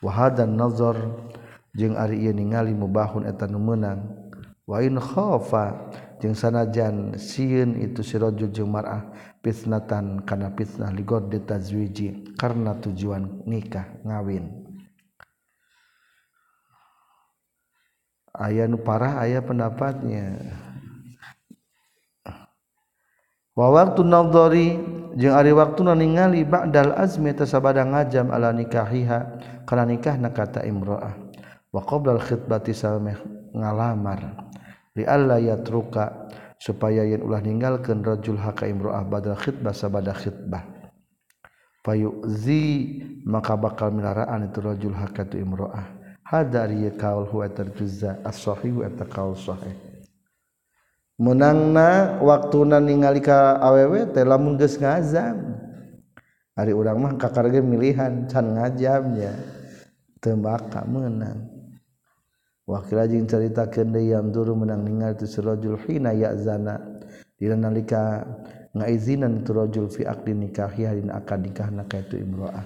Wa 0.00 0.12
hadan 0.12 0.56
nazar 0.56 0.96
jeung 1.76 1.96
ari 1.96 2.24
ieu 2.24 2.32
ningali 2.32 2.72
mubahun 2.76 3.28
eta 3.28 3.48
nu 3.48 3.56
meunang. 3.56 4.04
Wa 4.64 4.80
in 4.80 4.96
khafa 4.96 5.92
jeung 6.24 6.32
sanajan 6.32 7.20
sieun 7.20 7.76
itu 7.76 8.00
si 8.00 8.16
rajul 8.16 8.48
jeung 8.48 8.72
mar'ah 8.72 9.12
fitnatan 9.44 10.24
kana 10.24 10.56
fitnah 10.56 10.88
ligod 10.88 11.28
tazwiji 11.44 12.32
karena 12.40 12.72
tujuan 12.80 13.44
nikah 13.44 13.84
ngawin. 14.00 14.48
Aya 18.32 18.64
nu 18.64 18.80
parah 18.80 19.20
ayah 19.20 19.44
pendapatnya. 19.44 20.40
Wa 23.52 23.68
waktu 23.68 24.00
nadhari 24.00 24.80
jeung 25.20 25.36
ari 25.36 25.52
waktuna 25.52 25.92
ningali 25.92 26.40
ba'dal 26.48 26.96
azmi 26.96 27.36
tasabada 27.36 27.84
ngajam 27.84 28.32
ala 28.32 28.48
nikahiha 28.56 29.44
kana 29.68 29.84
nikahna 29.84 30.32
kata 30.32 30.64
imro'ah. 30.64 31.20
Wa 31.68 31.84
qabla 31.84 32.16
al 32.16 32.24
khitbati 32.24 32.72
ngalamar 33.52 34.43
lialla 34.94 35.42
yatruka 35.42 36.30
supaya 36.58 37.04
yen 37.04 37.22
ulah 37.22 37.42
ninggalkeun 37.42 38.00
rajul 38.00 38.38
haka 38.38 38.70
imro'ah 38.70 39.02
badal 39.06 39.36
khitbah 39.36 39.74
sabada 39.74 40.14
khitbah 40.14 40.64
fayuzi 41.82 43.02
maka 43.26 43.58
bakal 43.58 43.90
milaraan 43.90 44.48
itu 44.48 44.58
rajul 44.62 44.94
haka 44.94 45.26
tu 45.28 45.36
imro'ah 45.36 46.04
hada 46.24 46.66
riya 46.66 46.96
kaul 46.96 47.28
huwa 47.28 47.46
tarjuzza 47.52 48.24
as-sahih 48.24 48.80
wa 48.80 48.88
taqaul 48.90 49.36
sahih. 49.36 49.76
Menangna 51.14 52.18
waktuna 52.18 52.82
ningali 52.82 53.22
ka 53.22 53.60
awewe 53.62 54.10
teh 54.10 54.26
lamun 54.26 54.58
geus 54.58 54.74
ngazam. 54.80 55.54
Ari 56.58 56.74
urang 56.74 56.98
mah 56.98 57.14
kakarge 57.14 57.62
milihan 57.62 58.26
can 58.26 58.58
ngajamnya. 58.58 59.30
Teu 60.18 60.34
bakal 60.40 60.90
menang. 60.90 61.53
wakil 62.64 62.98
jing 63.08 63.28
cerita 63.28 63.68
kende 63.68 64.00
yang 64.00 64.32
dulu 64.32 64.64
menang 64.64 64.84
ningal 64.84 65.12
tu 65.16 65.28
sirajul 65.28 65.76
hina 65.84 66.12
ya'zana. 66.12 66.80
Dina 67.34 67.58
nalika 67.58 68.22
ngaizinan 68.72 69.42
tu 69.42 69.52
rajul 69.52 69.90
fi 69.90 70.06
aqdi 70.06 70.32
nikahi 70.32 70.86
hadin 70.86 71.10
akad 71.10 71.42
nikah 71.44 71.68
naka 71.68 72.00
itu 72.00 72.22
imro'ah. 72.22 72.64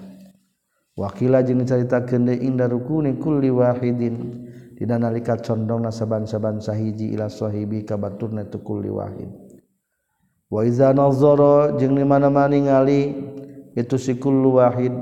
Wakila 0.99 1.39
jing 1.41 1.63
cerita 1.63 2.03
kende 2.03 2.35
inda 2.35 2.67
rukuni 2.67 3.17
kulli 3.17 3.49
wahidin. 3.49 4.45
Dina 4.79 4.95
nalika 4.95 5.35
condong 5.39 5.83
nasaban-saban 5.83 6.63
sahiji 6.63 7.11
ila 7.11 7.27
sahibi 7.27 7.83
kabaturna 7.83 8.47
tu 8.47 8.63
kulli 8.63 8.87
wahid. 8.87 9.27
Wa 10.47 10.63
iza 10.63 10.95
nazara 10.95 11.75
jeung 11.75 11.99
di 11.99 12.05
mana-mana 12.07 12.51
ningali 12.51 13.15
itu 13.75 13.95
si 13.99 14.15
kullu 14.15 14.59
wahid. 14.59 14.95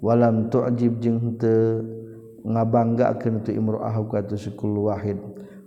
Walam 0.00 0.48
tu'jib 0.48 0.96
jeung 1.02 1.36
teu 1.36 1.99
ngabanggakeun 2.44 3.44
tu 3.44 3.50
imru'ahu 3.52 4.02
ka 4.08 4.24
tusikul 4.24 4.90
wahid. 4.90 5.18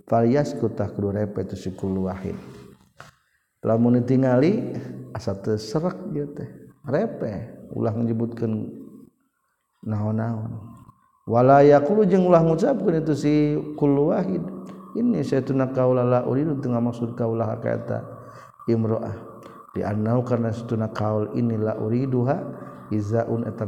Falyasku 0.04 0.68
tah 0.76 0.92
kudu 0.92 1.16
repe 1.16 1.44
tusikul 1.48 2.04
wahid. 2.04 2.36
Lamun 3.64 4.04
tingali 4.04 4.76
asa 5.16 5.32
teu 5.40 5.56
serak 5.56 5.96
ieu 6.12 6.28
teh. 6.36 6.46
Repe 6.84 7.64
ulah 7.72 7.96
menyebutkan 7.96 8.68
naon-naon. 9.80 10.60
Wala 11.24 11.64
yaqulu 11.64 12.04
jeung 12.04 12.28
ulah 12.28 12.44
ngucapkeun 12.44 13.00
itu 13.00 13.14
si 13.16 13.34
kul 13.80 14.12
wahid. 14.12 14.44
Ini 14.94 15.24
saytuna 15.24 15.72
kaula 15.72 16.04
la 16.04 16.20
uridu 16.28 16.60
teu 16.60 16.70
maksud 16.70 17.16
kaulah 17.16 17.56
ka 17.58 17.68
eta 17.72 17.98
imru'ah 18.68 19.16
di 19.72 19.82
annau 19.82 20.22
karena 20.22 20.52
saytuna 20.52 20.92
kaul 20.92 21.32
inilah 21.32 21.80
uriduha 21.80 22.36
izaun 22.92 23.48
eta 23.48 23.64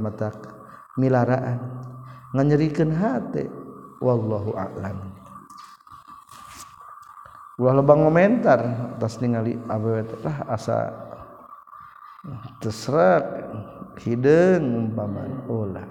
milaraan. 1.01 1.76
nganyerikan 2.37 2.92
hati 2.92 3.49
wallahu 4.05 4.53
a'lam. 4.53 5.16
Ulah 7.57 7.72
lebang 7.81 8.05
komentar 8.05 8.61
atas 9.01 9.16
ningali 9.25 9.57
awewe 9.72 10.05
lah 10.20 10.44
asa 10.53 10.92
terserak 12.61 13.25
hideung 14.05 14.92
umpaman. 14.92 15.49
Ulah 15.49 15.88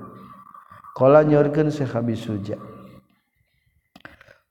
qala 0.94 1.26
nyorkeun 1.26 1.74
Syekh 1.74 1.98
Abi 1.98 2.14
Suja 2.14 2.62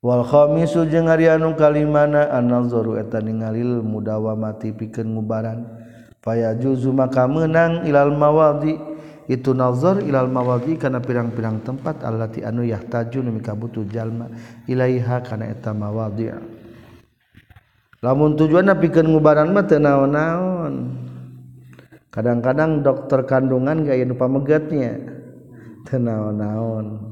wal 0.03 0.27
khamisu 0.27 0.91
jeung 0.91 1.07
ari 1.07 1.31
anu 1.31 1.55
kalimana 1.55 2.29
an-nazaru 2.35 2.99
eta 2.99 3.23
ningali 3.23 3.63
mudawamati 3.63 4.75
pikeun 4.75 5.15
ngubaran. 5.15 5.65
Faya 6.25 6.57
juzu 6.57 6.89
maka 6.89 7.29
menang 7.29 7.85
ilal 7.85 8.17
mawadi 8.17 8.81
itu 9.29 9.53
nazar 9.53 10.01
ilal 10.01 10.33
mawadi 10.33 10.81
karena 10.81 10.97
pirang-pirang 10.97 11.61
tempat 11.61 12.01
allati 12.01 12.41
anu 12.41 12.65
yahtaju 12.65 13.29
nu 13.29 13.37
kabutuh 13.45 13.85
jalma 13.93 14.33
ilaiha 14.65 15.21
karena 15.21 15.53
eta 15.53 15.77
mawadi. 15.77 16.33
Lamun 18.01 18.41
tujuanna 18.41 18.73
pikeun 18.73 19.13
ngubaran 19.13 19.53
mah 19.53 19.69
teu 19.69 19.77
naon-naon. 19.77 20.97
Kadang-kadang 22.09 22.81
dokter 22.81 23.29
kandungan 23.29 23.85
gaya 23.85 24.09
nu 24.09 24.17
pamegatnya 24.17 24.97
teu 25.85 26.01
naon-naon. 26.01 27.05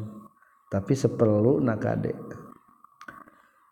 Tapi 0.72 0.96
seperlu 0.96 1.60
na 1.60 1.76
kadek. 1.76 2.16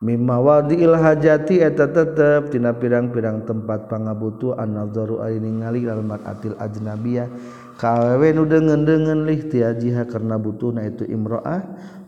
mimmawadil 0.00 0.96
hajati 0.96 1.60
eta 1.60 1.92
tetep 1.92 2.48
tina 2.48 2.72
pirang-pirang 2.72 3.44
tempat 3.44 3.86
pangabutu 3.92 4.56
an-nadzaru 4.56 5.20
ari 5.20 5.38
ningali 5.38 5.84
lal 5.84 6.00
mar'atil 6.00 6.56
ajnabiyah. 6.56 7.28
Ka 7.76 7.96
awewe 7.96 8.36
nu 8.36 8.44
deungeun-deungeun 8.44 9.24
lih 9.24 9.40
tiajiha 9.48 10.04
karena 10.04 10.36
butuhna 10.36 10.84
itu 10.84 11.08
imro'ah 11.08 11.60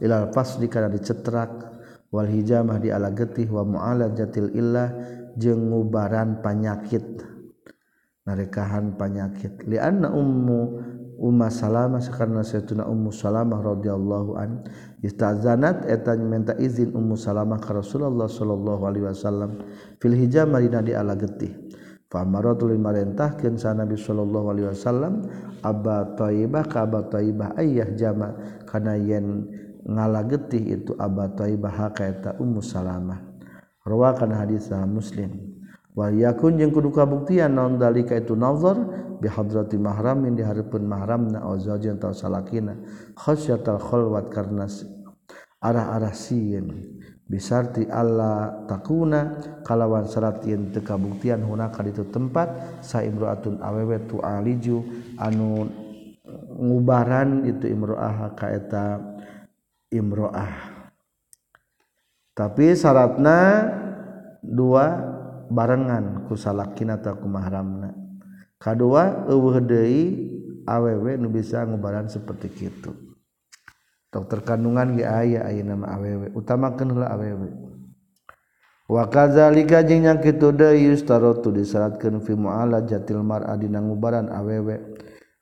ilal 0.05 0.29
fasdi 0.33 0.69
kana 0.69 0.93
dicetrak. 0.93 1.73
Wal 2.13 2.29
hijamah 2.29 2.77
di 2.77 2.93
ala 2.93 3.09
getih 3.09 3.49
wa 3.49 3.65
mu'alajatil 3.65 4.53
illah 4.53 4.93
jeung 5.33 5.73
ngubaran 5.73 6.45
panyakit 6.45 7.25
narekahan 8.29 9.01
panyakit. 9.01 9.65
Li 9.65 9.81
anna 9.81 10.13
ummu 10.13 10.61
Umma 11.23 11.55
Salamah 11.55 12.03
sekarang 12.03 12.43
Saytuna 12.43 12.83
Ummu 12.83 13.15
Salamah 13.15 13.63
radhiyallahu 13.63 14.35
an. 14.35 14.67
Istazanat 15.07 15.87
eta 15.87 16.19
minta 16.19 16.59
izin 16.59 16.91
Ummu 16.91 17.15
Salamah 17.15 17.63
ka 17.63 17.79
Rasulullah 17.79 18.27
sallallahu 18.27 18.83
alaihi 18.83 19.07
wasallam. 19.07 19.63
Fil 20.03 20.19
hijab 20.19 20.51
marina 20.51 20.83
di 20.83 20.99
ala 20.99 21.15
getih. 21.15 21.55
Famaratul 22.11 22.75
marentahkeun 22.75 23.55
sa 23.55 23.71
Nabi 23.71 23.95
sallallahu 23.95 24.51
alaihi 24.51 24.69
wasallam 24.75 25.23
Abba 25.63 26.19
Thaibah 26.19 26.67
ka 26.67 26.91
Abba 26.91 27.07
Thaibah 27.07 27.55
ayah 27.55 27.87
jama. 27.95 28.35
Kana 28.67 28.99
yen 28.99 29.47
ngalagetih 29.87 30.63
itu 30.75 30.93
Abba 30.99 31.31
Thaibah 31.39 31.95
ka 31.95 32.03
eta 32.03 32.35
Ummu 32.43 32.59
Salamah. 32.59 33.23
Rawakan 33.87 34.35
hadis 34.35 34.75
Muslim. 34.91 35.55
Wal 35.95 36.19
yakun 36.19 36.57
jeung 36.57 36.73
kudu 36.73 36.89
kabuktian 36.91 37.53
naon 37.53 37.77
dalika 37.77 38.17
itu 38.17 38.33
nazar 38.33 38.81
bihadrati 39.23 39.79
mahramin 39.79 40.35
di 40.35 40.43
hareupeun 40.43 40.83
mahramna 40.83 41.47
aw 41.47 41.55
zaujin 41.55 42.03
taw 42.03 42.11
salakina. 42.11 42.75
Khasyatal 43.15 43.79
khalwat 43.79 44.35
karna 44.35 44.67
arah-arah 45.63 46.11
siin 46.11 46.99
bisati 47.31 47.87
Allah 47.87 48.67
takuna 48.67 49.39
kalawan 49.63 50.11
serat 50.11 50.43
yen 50.43 50.75
teu 50.75 50.83
kabuktian 50.83 51.47
hunaka 51.47 51.87
itu 51.87 52.03
tempat 52.11 52.83
sa 52.83 53.01
imroatun 53.01 53.63
awewe 53.63 54.03
tu 54.11 54.19
aliju 54.19 54.83
anu 55.17 55.71
ngubaran 56.59 57.47
itu 57.47 57.71
imroah 57.71 58.35
ka 58.35 58.51
eta 58.51 58.99
imroah. 59.95 60.83
Tapi 62.33 62.75
syaratna 62.75 63.71
dua 64.43 64.99
barengan 65.47 66.27
ku 66.27 66.35
salakina 66.35 66.99
atau 66.99 67.21
ku 67.23 67.29
mahramna 67.29 68.02
kedua 68.62 69.27
eueuh 69.27 69.59
deui 69.59 70.03
awewe 70.62 71.18
nu 71.18 71.27
bisa 71.35 71.66
ngubaran 71.66 72.07
seperti 72.07 72.46
kitu. 72.55 72.94
Dokter 74.12 74.46
kandungan 74.46 74.94
ge 74.94 75.03
aya 75.03 75.48
ayeuna 75.51 75.75
nama 75.75 75.98
awewe 75.98 76.31
utamakeun 76.37 76.94
heula 76.94 77.11
awewe 77.11 77.48
wa 78.87 79.09
kadzalika 79.09 79.83
jeung 79.83 80.07
nya 80.07 80.20
kitu 80.22 80.55
deui 80.55 80.94
yustaratu 80.94 81.51
disyaratkeun 81.51 82.22
fi 82.22 82.38
mu'alajatil 82.38 83.25
mar'a 83.25 83.57
dina 83.59 83.83
ngubaran 83.83 84.31
awewe 84.31 84.79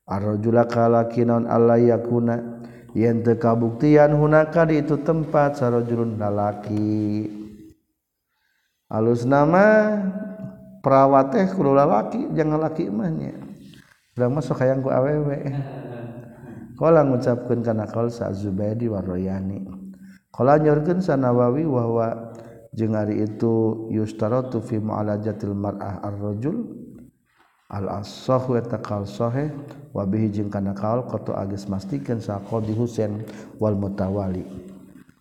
arrajula 0.08 0.70
kalaki 0.70 1.26
naon 1.26 1.50
alla 1.50 1.76
yakuna 1.76 2.62
yen 2.94 3.26
teu 3.26 3.36
kabuktian 3.36 4.14
hunaka 4.14 4.64
di 4.70 4.80
itu 4.80 5.02
tempat 5.02 5.58
sarojulun 5.60 6.16
lalaki. 6.16 7.26
Alus 8.90 9.22
nama 9.22 9.98
perawat 10.80 11.32
teh 11.32 11.46
kudu 11.52 11.76
lalaki 11.76 12.32
jangan 12.32 12.60
laki 12.60 12.88
mahnya 12.88 13.36
udah 14.16 14.28
masuk 14.28 14.58
hayang 14.60 14.80
ku 14.84 14.92
awewe 14.92 15.48
kala 16.76 17.04
ngucapkeun 17.04 17.60
kana 17.60 17.84
kaul 17.88 18.08
sa 18.08 18.32
Zubaidi 18.32 18.88
warroyani 18.88 19.64
kala 20.32 20.56
nyorkeun 20.56 21.04
sa 21.04 21.20
Nawawi 21.20 21.68
wahwa 21.68 22.32
jeung 22.72 22.94
ari 22.96 23.26
itu 23.26 23.86
yustaratu 23.90 24.62
fi 24.62 24.78
mu'alajatil 24.78 25.52
mar'ah 25.52 26.00
ar-rajul 26.06 26.70
al 27.70 28.02
asah 28.02 28.42
wa 28.42 28.62
taqal 28.62 29.06
sahih 29.06 29.50
wa 29.94 30.06
bihi 30.06 30.30
jeung 30.30 30.50
kana 30.50 30.74
kaul 30.74 31.06
qatu 31.06 31.34
agis 31.34 31.66
mastikeun 31.66 32.22
sa 32.22 32.38
Qadi 32.42 32.74
Husain 32.74 33.26
wal 33.58 33.74
mutawali. 33.74 34.42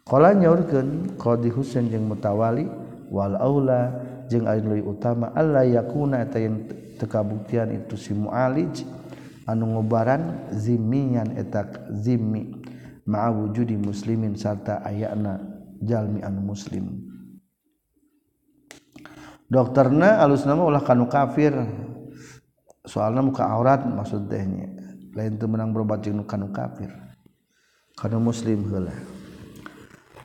Kala 0.06 0.34
nyorkeun 0.34 1.18
Qadi 1.18 1.50
Husain 1.54 1.90
jeung 1.90 2.10
mutawali 2.10 2.66
wal 3.10 3.38
aula 3.38 4.09
jeung 4.30 4.46
ari 4.46 4.86
utama 4.86 5.34
Allah 5.34 5.66
yakuna 5.66 6.24
eta 6.24 6.38
tekabuktian 7.02 7.74
itu 7.74 7.98
si 7.98 8.14
mualij 8.14 8.86
anu 9.50 9.74
ngobaran 9.74 10.54
zimmiyan 10.54 11.34
eta 11.34 11.66
zimmi 11.90 12.54
ma'a 13.10 13.34
wujudi 13.34 13.74
muslimin 13.74 14.38
sarta 14.38 14.86
ayana 14.86 15.42
jalmi 15.82 16.22
anu 16.22 16.54
muslim. 16.54 17.10
Dokterna 19.50 20.22
alus 20.22 20.46
nama 20.46 20.62
ulah 20.62 20.86
kanu 20.86 21.10
kafir. 21.10 21.58
Soalnya 22.86 23.26
muka 23.26 23.50
aurat 23.50 23.82
maksud 23.82 24.30
tehnya 24.30 24.70
lain 25.18 25.42
itu 25.42 25.46
menang 25.50 25.74
berobat 25.74 26.06
jeung 26.06 26.22
kanu 26.30 26.54
kafir. 26.54 26.94
Kanu 27.98 28.22
muslim 28.22 28.70
heula. 28.70 28.94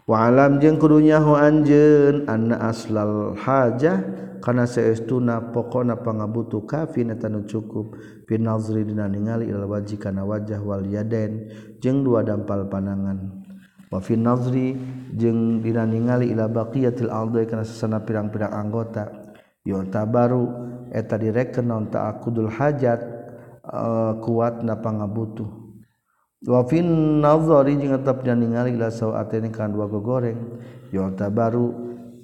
walam 0.05 0.61
jeung 0.61 0.77
kudunyahu 0.77 1.33
anjeun 1.37 2.29
anna 2.29 2.69
aslal 2.69 3.33
hajah 3.37 4.05
kana 4.45 4.69
saestuna 4.69 5.53
pokona 5.53 5.97
pangabutu 5.97 6.65
kafi 6.69 7.09
tanu 7.17 7.49
cukup. 7.49 7.97
Pinazri 8.25 8.89
dina 8.89 9.05
ningali 9.05 9.53
ilal 9.53 9.69
wajhi 9.69 10.01
kana 10.01 10.25
wajah 10.25 10.57
wal 10.65 10.81
yadain 10.89 11.53
jeung 11.77 12.01
dua 12.01 12.25
dampal 12.25 12.65
panangan 12.73 13.45
wa 13.93 14.01
fi 14.01 14.17
nazri 14.17 14.81
jeung 15.13 15.61
dina 15.61 15.85
ningali 15.85 16.33
ila 16.33 16.49
baqiyatil 16.49 17.13
ardi 17.13 17.45
kana 17.45 17.69
sasana 17.69 18.01
pirang-pirang 18.01 18.49
anggota. 18.49 19.13
Yonta 19.65 20.05
baru 20.09 20.49
eta 20.93 21.17
direken 21.21 21.69
non 21.69 21.89
ta'akudul 21.89 22.53
hajat 22.53 23.01
uh, 23.65 24.17
kuatna 24.21 24.77
pangabutuh. 24.81 25.64
wafin 26.45 27.19
nazari 27.21 27.77
jeung 27.81 27.97
atap 27.97 28.23
dan 28.25 28.41
ningali 28.41 28.77
ila 28.77 28.93
sawateni 28.93 29.49
kan 29.51 29.73
dua 29.73 29.89
goreng 29.89 30.61
yota 30.93 31.33
baru 31.33 31.73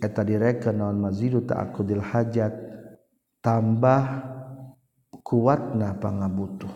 eta 0.01 0.25
direken 0.25 0.81
naon 0.81 1.01
mazidu 1.01 1.45
ta'aqqudil 1.45 2.05
hajat. 2.05 2.55
Tambah 3.41 4.05
kuatna 5.25 5.97
pangabutuh. 5.97 6.69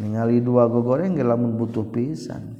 Ningali 0.00 0.40
dua 0.40 0.64
goreng 0.72 1.12
ge 1.12 1.20
lamun 1.20 1.60
butuh 1.60 1.84
pisan. 1.92 2.56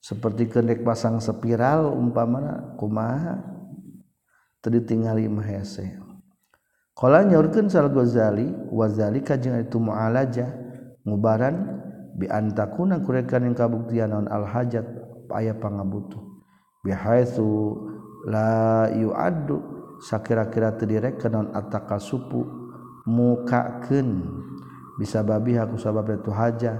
Seperti 0.00 0.48
kendek 0.48 0.84
pasang 0.84 1.16
spiral 1.16 1.88
umpamana 1.88 2.76
kumaha? 2.76 3.40
Tadi 4.60 4.84
tingali 4.84 5.24
mahese 5.24 6.10
kalau 7.00 7.24
nyorkan 7.24 7.72
sal 7.72 7.88
Ghazali 7.88 8.52
wazali 8.68 9.24
kajeng 9.24 9.56
itu 9.64 9.80
mu'alaja 9.80 10.52
ngubaran 11.08 11.80
biantakuna 12.16 13.02
kurekan 13.04 13.46
yang 13.46 13.56
kabuktian 13.56 14.10
non 14.10 14.26
al 14.26 14.46
hajat 14.48 14.86
aya 15.30 15.54
pangabutuh. 15.54 16.18
Bihaitsu 16.80 17.76
la 18.26 18.88
yu'addu 18.90 19.60
sakira-kira 20.00 20.74
teu 20.74 20.88
direken 20.88 21.30
non 21.30 21.46
ataka 21.52 22.00
supu 22.00 22.46
mukakeun. 23.06 24.40
Bisa 24.96 25.24
babi 25.24 25.56
aku 25.56 25.80
sabab 25.80 26.08
itu 26.12 26.28
haja 26.28 26.76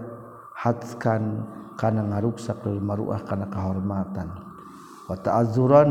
hatskan 0.52 1.48
kana 1.80 2.04
ngaruksak 2.04 2.60
lil 2.68 2.82
maruah 2.84 3.24
kana 3.24 3.48
kehormatan. 3.48 4.28
Wa 5.08 5.16
ta'azzuran 5.16 5.90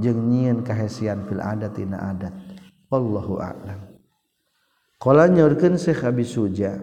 jeung 0.00 0.32
nyieun 0.32 0.64
kahesian 0.64 1.28
fil 1.28 1.44
adat 1.44 1.76
tina 1.76 2.00
adat. 2.14 2.32
Wallahu 2.88 3.36
a'lam. 3.36 4.00
Qala 4.98 5.28
nyaurkeun 5.28 5.78
Syekh 5.78 6.02
Abi 6.08 6.24
Suja 6.24 6.74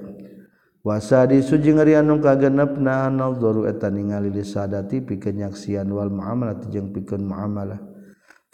wasadi 0.86 1.42
suji 1.42 1.74
ngerianung 1.74 2.22
kagenep 2.22 2.78
na 2.78 3.10
nadzoru 3.10 3.66
eta 3.66 3.90
ningali 3.90 4.30
li 4.30 4.46
sadati 4.46 5.02
pikeun 5.02 5.42
nyaksian 5.42 5.90
wal 5.90 6.14
muamalah 6.14 6.62
jeung 6.70 6.94
pikeun 6.94 7.26
muamalah. 7.26 7.82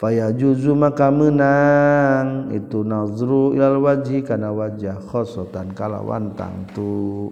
Faya 0.00 0.34
juzu 0.34 0.74
maka 0.74 1.14
menang 1.14 2.50
itu 2.50 2.82
nazru 2.82 3.54
ilal 3.54 3.78
wajhi 3.84 4.24
kana 4.26 4.50
wajah 4.50 4.98
khosotan 4.98 5.76
kalawan 5.76 6.34
tangtu. 6.34 7.30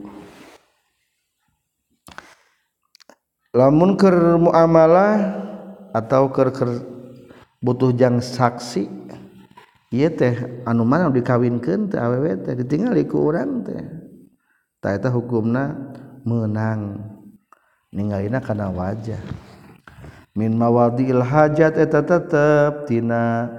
Lamun 3.51 3.99
ker 3.99 4.39
muamalah 4.39 5.19
atau 5.91 6.31
ker, 6.31 6.55
ker 6.55 6.71
butuh 7.59 7.91
jang 7.91 8.23
saksi 8.23 8.87
iya 9.91 10.07
teh 10.07 10.63
anu 10.63 10.87
mana 10.87 11.11
dikawinkan 11.11 11.91
teh 11.91 11.99
awewe 11.99 12.39
teh 12.39 12.55
ditinggal 12.55 12.95
ku 13.11 13.27
orang 13.27 13.67
teh. 13.67 14.10
taeta 14.81 15.13
hukumna 15.13 15.77
menang 16.25 17.05
ninggalina 17.93 18.41
kana 18.41 18.73
wajah. 18.73 19.21
Min 20.33 20.57
mawadil 20.57 21.21
hajat 21.21 21.77
eta 21.77 22.01
tetep 22.01 22.89
tina 22.89 23.51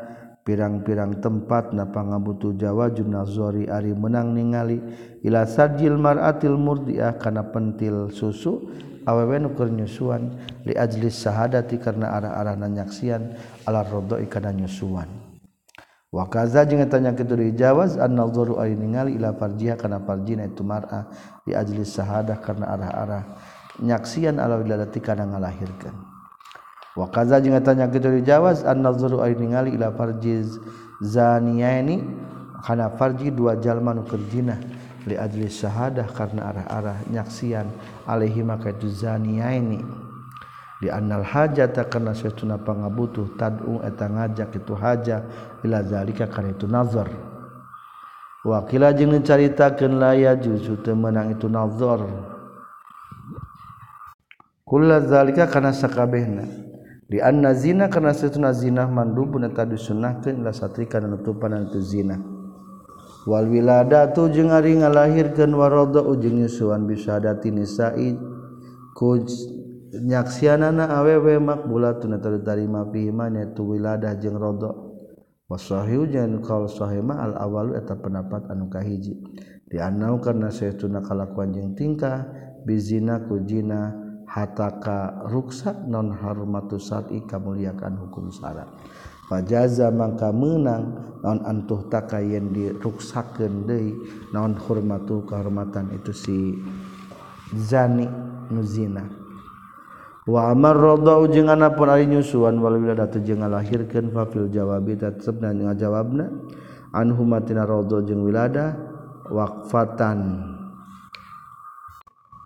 pirang-pirang 0.42 1.22
tempat 1.22 1.70
na 1.78 1.86
pangabutu 1.86 2.58
jawa 2.58 2.90
junazori 2.90 3.70
ari 3.70 3.94
menang 3.94 4.34
ningali 4.34 4.82
ila 5.22 5.46
sajil 5.46 6.02
mar'atil 6.02 6.58
murdiah 6.58 7.14
kana 7.22 7.46
pentil 7.54 8.10
susu 8.10 8.66
awewe 9.06 9.38
nu 9.38 9.54
keur 9.54 9.70
nyusuan 9.70 10.34
li 10.66 10.74
ajlis 10.74 11.22
sahadati 11.22 11.78
karena 11.78 12.18
arah-arah 12.18 12.58
nanyaksian 12.58 13.38
ala 13.70 13.86
rodo 13.86 14.18
kana 14.26 14.50
nyusuan. 14.50 15.21
wakaza 16.12 16.68
jeung 16.68 16.84
tanya 16.92 17.16
kitu 17.16 17.40
dijawaz 17.40 17.96
an 17.96 18.20
nadharu 18.20 18.60
ari 18.60 18.76
ningali 18.76 19.16
ila 19.16 19.32
farjiha 19.32 19.80
kana 19.80 20.04
farjina 20.04 20.44
itu 20.44 20.60
mar'a 20.60 21.08
di 21.48 21.56
ajlis 21.56 21.96
sahadah 21.96 22.36
karena 22.44 22.68
arah-arah 22.76 23.24
nyaksian 23.80 24.36
ala 24.36 24.60
wiladati 24.60 25.00
kana 25.00 25.24
ngalahirkeun 25.24 25.96
wakaza 27.00 27.40
jeung 27.40 27.56
tanya 27.64 27.88
kitu 27.88 28.12
dijawaz 28.20 28.68
an 28.68 28.84
nadharu 28.84 29.24
ari 29.24 29.40
ningali 29.40 29.80
ila 29.80 29.96
farjiz 29.96 30.60
zaniyaini 31.00 32.04
kana 32.60 32.92
farji 32.92 33.32
dua 33.32 33.56
jalma 33.56 33.96
nu 33.96 34.04
keur 34.04 34.20
zina 34.28 34.60
li 35.08 35.16
ajlis 35.16 35.64
sahadah 35.64 36.12
karena 36.12 36.52
arah-arah 36.52 37.08
nyaksian 37.08 37.72
alaihi 38.04 38.44
maka 38.44 38.76
itu 38.76 38.92
zaniyaini 38.92 39.80
di 40.82 40.90
annal 40.90 41.22
haja 41.22 41.70
tak 41.70 41.94
kana 41.94 42.18
sesuatu 42.18 42.50
pangabutuh 42.66 43.38
tad'u 43.38 43.86
eta 43.86 44.10
ngajak 44.10 44.50
itu 44.58 44.74
haja 44.74 45.30
ila 45.62 45.86
zalika 45.86 46.26
kana 46.26 46.58
itu 46.58 46.66
nazar. 46.66 47.06
Wakila 48.42 48.90
jeung 48.98 49.14
dicaritakeun 49.14 50.02
la 50.02 50.18
ya 50.18 50.34
juzu 50.34 50.82
teu 50.82 50.98
meunang 50.98 51.38
itu 51.38 51.46
nazar. 51.46 52.02
Kulla 54.66 55.06
zalika 55.06 55.46
kana 55.46 55.70
sakabehna. 55.70 56.50
Di 57.06 57.22
anna 57.22 57.54
zina 57.54 57.86
kana 57.86 58.18
sesuatu 58.18 58.50
zina 58.58 58.90
mandubun 58.90 59.46
eta 59.46 59.70
disunahkeun 59.70 60.42
ila 60.42 60.50
satrika 60.50 60.98
nutupan 60.98 61.70
itu 61.70 61.78
zina. 61.78 62.18
Wal 63.30 63.46
wiladatu 63.54 64.34
jeung 64.34 64.50
ari 64.50 64.82
ngalahirkeun 64.82 65.54
waradau 65.54 66.18
jeung 66.18 66.42
nyusuan 66.42 66.90
bisadati 66.90 67.54
nisa'i 67.54 68.18
kuj 68.98 69.61
nyaksianana 69.92 70.88
awewe 70.88 71.36
makbulatun 71.36 72.16
eta 72.16 72.32
ditarima 72.32 72.88
fi 72.88 73.12
imane 73.12 73.52
tu 73.52 73.76
wiladah 73.76 74.16
jeung 74.16 74.40
rada 74.40 74.72
wasahihu 75.52 76.08
jeung 76.08 76.40
qaul 76.40 76.72
sahih 76.72 77.04
al 77.12 77.36
awal 77.36 77.76
eta 77.76 78.00
pendapat 78.00 78.48
anu 78.48 78.72
kahiji. 78.72 79.20
Di 79.72 79.80
anau 79.80 80.20
karna 80.20 80.52
saytuna 80.52 81.00
kalakuan 81.04 81.52
jeung 81.56 81.76
tingkah 81.76 82.28
bizina 82.68 83.24
kujina 83.24 83.96
hataka 84.28 85.28
ruksak 85.28 85.88
non 85.88 86.12
harmatu 86.12 86.80
syar'i 86.80 87.24
kamuliakan 87.28 88.00
hukum 88.00 88.32
syarat 88.32 88.68
fajaza 89.28 89.92
mangka 89.92 90.32
menang 90.32 91.20
non 91.24 91.44
antuh 91.44 91.88
taka 91.92 92.24
yen 92.24 92.52
diruksakeun 92.56 93.68
deui 93.68 93.96
non 94.32 94.56
hurmatu 94.56 95.24
kehormatan 95.28 95.96
itu 95.96 96.12
si 96.16 96.56
zani 97.56 98.08
nuzina. 98.52 99.21
Wa 100.32 100.56
amar 100.56 100.80
radau 100.80 101.28
jeung 101.28 101.52
anapun 101.52 101.92
ari 101.92 102.08
nyusuan 102.08 102.56
wal 102.64 102.80
wiladatu 102.80 103.20
jeung 103.20 103.44
ngalahirkeun 103.44 104.16
fafil 104.16 104.48
jawabi 104.48 104.96
tetep 104.96 105.44
ngajawabna. 105.44 106.32
Anhu 106.92 107.24
matina 107.28 107.68
radau 107.68 108.00
jeung 108.04 108.24
wilada 108.24 108.76
waqfatan. 109.32 110.48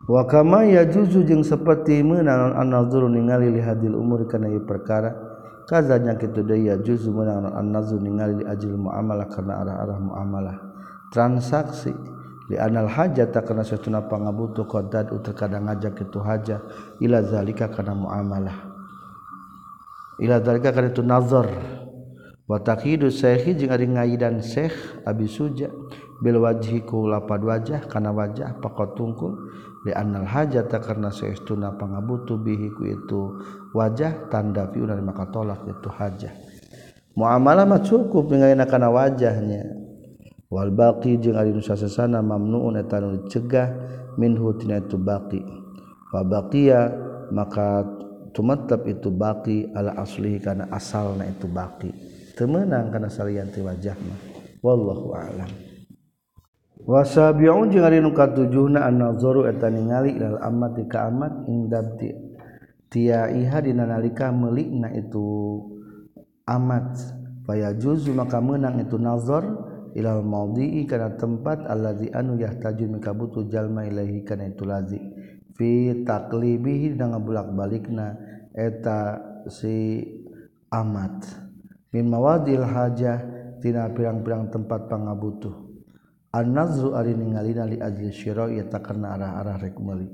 Wa 0.05 0.21
kama 0.29 0.69
yajuzu 0.69 1.25
jeung 1.25 1.41
saperti 1.41 2.05
meunang 2.05 2.53
an-nazuru 2.53 3.09
ningali 3.09 3.49
li 3.49 3.57
hadil 3.57 3.97
umur 3.97 4.29
kana 4.29 4.53
ieu 4.53 4.61
perkara 4.61 5.17
kazanya 5.65 6.13
kitu 6.13 6.45
deui 6.45 6.69
yajuzu 6.69 7.09
meunang 7.09 7.57
an-nazuru 7.57 8.05
ningali 8.05 8.41
li 8.41 8.45
ajil 8.45 8.77
muamalah 8.77 9.25
kana 9.33 9.65
arah-arah 9.65 9.97
muamalah. 9.97 10.57
Transaksi 11.09 11.89
di 12.45 12.55
anal 12.61 12.85
haja 12.85 13.25
tak 13.29 13.49
karena 13.49 13.65
setuna 13.65 14.05
pangabutuh 14.05 14.69
kodad 14.69 15.09
terkadang 15.25 15.65
ngajak 15.65 15.97
itu 16.05 16.19
haja 16.21 16.61
ila 17.01 17.25
zalika 17.25 17.69
karena 17.73 17.97
muamalah. 17.97 18.57
Ila 20.21 20.39
zalika 20.39 20.69
karena 20.69 20.93
itu 20.93 21.01
nazar. 21.01 21.49
Wa 22.45 22.61
taqidu 22.61 23.09
syekhi 23.09 23.57
jeung 23.57 23.73
ari 23.73 23.89
ngaidan 23.89 24.45
syekh 24.45 25.01
abi 25.01 25.25
suja 25.25 25.73
bil 26.21 26.37
wajhi 26.45 26.85
lapad 26.85 27.41
wajah 27.41 27.89
kana 27.89 28.13
wajah 28.13 28.61
pakot 28.61 28.93
tungkul. 28.93 29.33
Di 29.85 29.93
anal 29.93 30.25
haja 30.25 30.65
tak 30.65 30.89
karena 30.89 31.13
setuna 31.13 31.77
pangabutuh 31.77 32.41
bihi 32.41 32.73
ku 32.73 32.89
itu 32.89 33.21
wajah 33.69 34.33
tanda 34.33 34.65
fi 34.73 34.81
maka 34.81 35.29
tolak 35.29 35.61
itu 35.69 35.89
haja 35.93 36.33
muamalah 37.13 37.69
mah 37.69 37.85
cukup 37.85 38.33
ngaina 38.33 38.65
kana 38.65 38.89
wajahnya 38.89 39.84
Walbaqi 40.55 41.19
jeung 41.19 41.35
ari 41.35 41.51
nu 41.51 41.59
sasana 41.59 42.23
mamnuun 42.23 42.79
eta 42.79 43.03
nu 43.03 43.19
dicegah 43.19 43.75
minhu 44.15 44.55
tina 44.55 44.79
itu 44.79 44.95
baqi. 44.95 45.43
Fa 46.07 46.23
baqiya 46.23 46.95
maka 47.35 47.83
tumatab 48.31 48.87
itu 48.87 49.11
baqi 49.11 49.67
ala 49.75 49.99
aslihi 49.99 50.39
kana 50.39 50.71
asalna 50.71 51.27
itu 51.27 51.51
baqi. 51.51 51.91
Teu 52.39 52.47
meunang 52.47 52.87
kana 52.87 53.11
salian 53.11 53.51
ti 53.51 53.59
wajahna 53.59 54.15
wallahu 54.63 55.11
a'lam. 55.11 55.51
Wasabiun 56.87 57.75
jeung 57.75 57.83
ari 57.83 57.99
nu 57.99 58.15
katujuhna 58.15 58.87
an-nazaru 58.87 59.51
eta 59.51 59.67
ningali 59.67 60.15
ilal 60.15 60.39
amati 60.39 60.87
ka 60.87 61.11
amat 61.11 61.51
indabti 61.51 62.15
tia 62.87 63.27
iha 63.27 63.59
dina 63.59 63.83
nalika 63.83 64.31
melikna 64.31 64.87
itu 64.95 65.59
amat. 66.47 66.95
Faya 67.45 67.75
juzu 67.77 68.09
maka 68.15 68.41
menang 68.41 68.81
itu 68.81 68.97
nazar 68.97 69.45
ilal 69.95 70.21
maudhi'i 70.21 70.83
kana 70.83 71.15
tempat 71.15 71.63
allazi 71.65 72.11
anu 72.11 72.35
yahtaju 72.35 72.99
mika 72.99 73.15
butuh 73.15 73.47
jalma 73.47 73.87
ilaihi 73.87 74.27
kana 74.27 74.51
itu 74.51 74.67
lazi. 74.67 74.99
Fi 75.55 76.03
taklibihi 76.03 76.99
dengan 76.99 77.23
bulak-balikna 77.23 78.19
eta 78.51 79.23
si 79.47 80.03
amat. 80.67 81.23
Min 81.95 82.11
mawadil 82.11 82.67
hajah 82.67 83.17
tina 83.63 83.87
pirang-pirang 83.95 84.51
tempat 84.51 84.91
pangabutuh. 84.91 85.63
An-nazru 86.35 86.91
ari 86.91 87.15
ningalina 87.15 87.63
li 87.63 87.79
ajli 87.79 88.11
syira 88.11 88.51
ya 88.51 88.67
takarna 88.67 89.15
arah-arah 89.15 89.55
rek 89.63 89.79
meuli. 89.79 90.11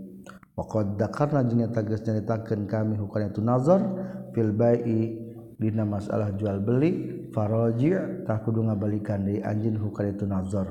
Waqad 0.54 1.02
dakarna 1.02 1.42
jeung 1.42 1.66
eta 1.66 1.82
geus 1.82 2.06
nyaritakeun 2.06 2.70
kami 2.70 3.02
hukana 3.02 3.34
itu 3.34 3.42
nazar 3.42 3.82
fil 4.30 4.54
bai'i 4.54 5.31
dina 5.62 5.86
masalah 5.86 6.34
jual 6.34 6.57
beli 6.57 7.22
faraji' 7.30 8.26
tah 8.26 8.41
kudu 8.41 8.66
ngabalikan 8.66 9.22
deui 9.22 9.45
anjeun 9.45 9.78
hukar 9.78 10.09
itu 10.09 10.26
nazar. 10.26 10.66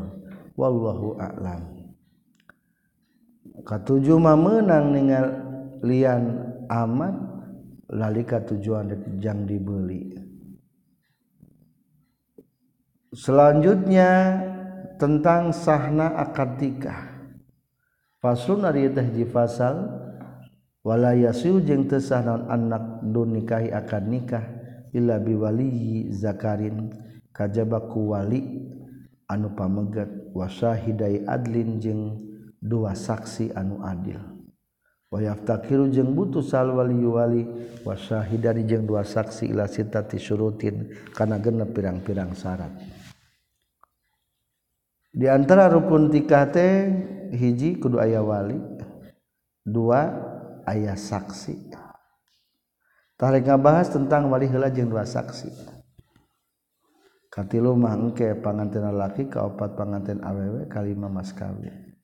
Wallahu 0.58 1.14
a'lam. 1.14 1.78
Katujuh 3.62 4.18
mah 4.18 4.34
meunang 4.34 4.90
lian 5.86 6.24
amat 6.66 7.14
lalika 7.86 8.42
tujuan 8.42 8.90
jang 9.22 9.46
dibeli. 9.46 10.10
Selanjutnya 13.14 14.42
tentang 14.98 15.54
sahna 15.54 16.18
akad 16.18 16.58
nikah. 16.58 17.00
Faslun 18.18 18.66
ari 18.66 18.90
teh 18.90 19.06
fasal 19.30 19.86
wala 20.82 21.14
yasu 21.14 21.62
jeung 21.62 21.88
teu 21.88 22.02
sah 22.02 22.20
anak 22.26 23.00
dun 23.06 23.38
nikahi 23.38 23.72
akad 23.72 24.04
nikah 24.04 24.59
illa 24.94 25.18
biwaliyi 25.22 26.10
zakarin 26.10 26.90
kajabaku 27.30 28.10
wali 28.14 28.42
anu 29.30 29.54
pamegat 29.54 30.10
wasahidai 30.34 31.22
adlin 31.26 31.78
jeung 31.78 32.02
dua 32.58 32.92
saksi 32.94 33.54
anu 33.54 33.80
adil. 33.86 34.20
Wayaf 35.10 35.42
takiru 35.42 35.90
jeung 35.90 36.14
butuh 36.14 36.38
salwaliyu 36.38 37.18
wali 37.18 37.42
wasahidani 37.82 38.62
jeng 38.62 38.86
dua 38.86 39.02
saksi 39.02 39.50
ila 39.50 39.66
sitati 39.66 40.22
surutin 40.22 40.94
kana 41.10 41.42
genep 41.42 41.74
pirang-pirang 41.74 42.30
syarat. 42.30 42.70
Di 45.10 45.26
antara 45.26 45.66
rukun 45.66 46.14
tikate 46.14 46.68
hiji 47.34 47.82
kudu 47.82 47.98
aya 47.98 48.22
wali 48.22 48.54
dua 49.66 50.14
ayah 50.70 50.94
saksi. 50.94 51.89
tarik 53.20 53.44
ngabahas 53.44 53.92
tentang 53.92 54.32
wali 54.32 54.48
heula 54.48 54.72
jeung 54.72 54.88
dua 54.88 55.04
saksi. 55.04 55.52
Katilu 57.28 57.76
mah 57.76 57.94
engke 57.94 58.32
pangantin 58.40 58.88
laki 58.90 59.28
kaopat 59.28 59.76
pangantin 59.76 60.24
awewe 60.24 60.66
kalima 60.66 61.06
mas 61.06 61.30
kawin 61.30 61.94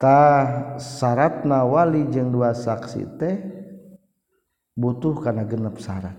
tah 0.00 0.76
syaratna 0.80 1.66
wali 1.66 2.08
jeung 2.08 2.32
dua 2.32 2.56
saksi 2.56 3.18
teh 3.20 3.36
butuh 4.76 5.18
kana 5.20 5.44
genep 5.44 5.76
syarat. 5.76 6.16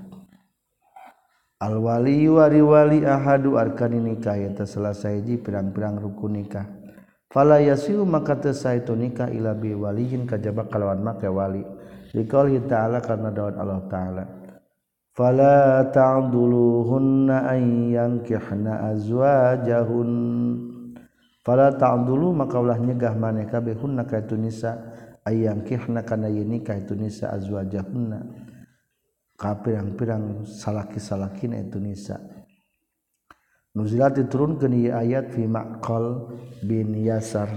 Al 1.57 1.81
wali 1.81 2.29
wari 2.29 2.61
wali 2.61 3.01
ahadu 3.01 3.57
arkani 3.57 3.97
nikah 3.97 4.37
eta 4.37 4.69
selesai 4.69 5.25
di 5.25 5.41
pirang-pirang 5.41 5.97
rukun 5.97 6.37
nikah. 6.37 6.69
Fala 7.33 7.57
yasiu 7.57 8.05
maka 8.05 8.37
teu 8.37 8.53
saetu 8.53 8.93
nikah 8.93 9.33
ila 9.33 9.57
bi 9.57 9.73
waliyin 9.73 10.29
kajaba 10.29 10.69
kalawan 10.69 11.01
make 11.01 11.25
wali. 11.25 11.65
Liqaulihi 12.17 12.65
ta'ala 12.65 12.97
karena 12.99 13.29
dawan 13.29 13.55
Allah 13.61 13.81
ta'ala. 13.85 14.23
Fala 15.13 15.89
ta'duluhunna 15.89 17.49
an 17.49 17.61
yankihna 17.89 18.93
azwajahun. 18.93 20.09
Fala 21.41 21.73
ta'dulu 21.73 22.37
maka 22.37 22.61
ulah 22.61 22.77
nyegah 22.77 23.17
maneh 23.17 23.49
kabeh 23.49 23.77
hunna 23.77 24.05
ka 24.05 24.21
itu 24.21 24.37
nisa. 24.37 24.77
Ayankihna 25.25 26.05
kana 26.05 26.29
ye 26.29 26.45
nikah 26.45 26.77
itu 26.77 26.93
nisa 26.93 27.33
azwajahunna. 27.33 28.19
Ka 29.37 29.57
pirang-pirang 29.61 30.45
salaki-salakina 30.45 31.61
itu 31.61 31.77
nisa. 31.81 32.17
Nuzilat 33.77 34.17
diturunkeun 34.17 34.73
ieu 34.73 34.93
ayat 34.93 35.33
fi 35.33 35.45
maqal 35.45 36.33
bin 36.65 36.93
yasar. 36.97 37.49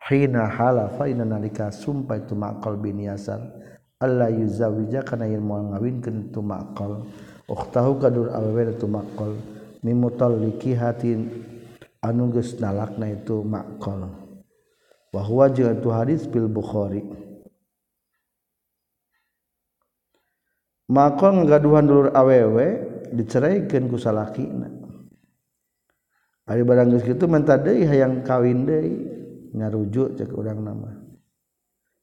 Hina 0.00 0.48
halafa 0.48 1.08
ina 1.08 1.28
nalika 1.28 1.68
sumpah 1.68 2.24
itu 2.24 2.32
maqal 2.32 2.80
bin 2.80 3.04
yasar 3.04 3.60
Allah 4.00 4.32
yuzawija 4.32 5.04
kana 5.04 5.28
yen 5.28 5.44
moal 5.44 5.76
ngawinkeun 5.76 6.32
tu 6.32 6.40
maqal. 6.40 7.04
Ukhtahu 7.44 8.00
kadur 8.00 8.32
awewe 8.32 8.72
maqal. 8.88 9.36
Mimutalliki 9.84 10.72
hatin 10.72 11.28
anu 12.00 12.32
geus 12.32 12.56
nalakna 12.56 13.12
itu 13.12 13.44
maqal. 13.44 14.08
Wa 15.12 15.20
huwa 15.20 15.52
jeung 15.52 15.76
hadis 15.92 16.24
fil 16.32 16.48
bukhari. 16.48 17.04
Maqal 20.88 21.44
ngagaduhan 21.44 21.84
dulur 21.84 22.08
awewe 22.16 22.66
diceraikeun 23.12 23.84
ku 23.92 24.00
salakina. 24.00 24.72
Ari 26.48 26.64
barang 26.64 26.88
geus 26.96 27.04
kitu 27.04 27.28
menta 27.28 27.60
deui 27.60 27.84
hayang 27.84 28.24
kawin 28.24 28.64
deui 28.64 28.96
ngarujuk 29.52 30.16
cek 30.16 30.32
urang 30.32 30.64
nama. 30.64 30.88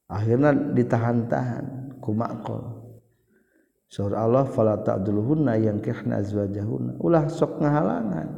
Akhirnya 0.08 0.54
ditahan-tahan. 0.54 1.87
Makol 2.14 2.88
sur 3.88 4.12
Allah 4.12 4.44
fala 4.44 4.76
ta'duluhunna 4.84 5.56
yang 5.56 5.80
kihna 5.80 6.20
azwajahunna. 6.20 7.00
Ulah 7.00 7.24
sok 7.32 7.56
ngahalangan. 7.56 8.28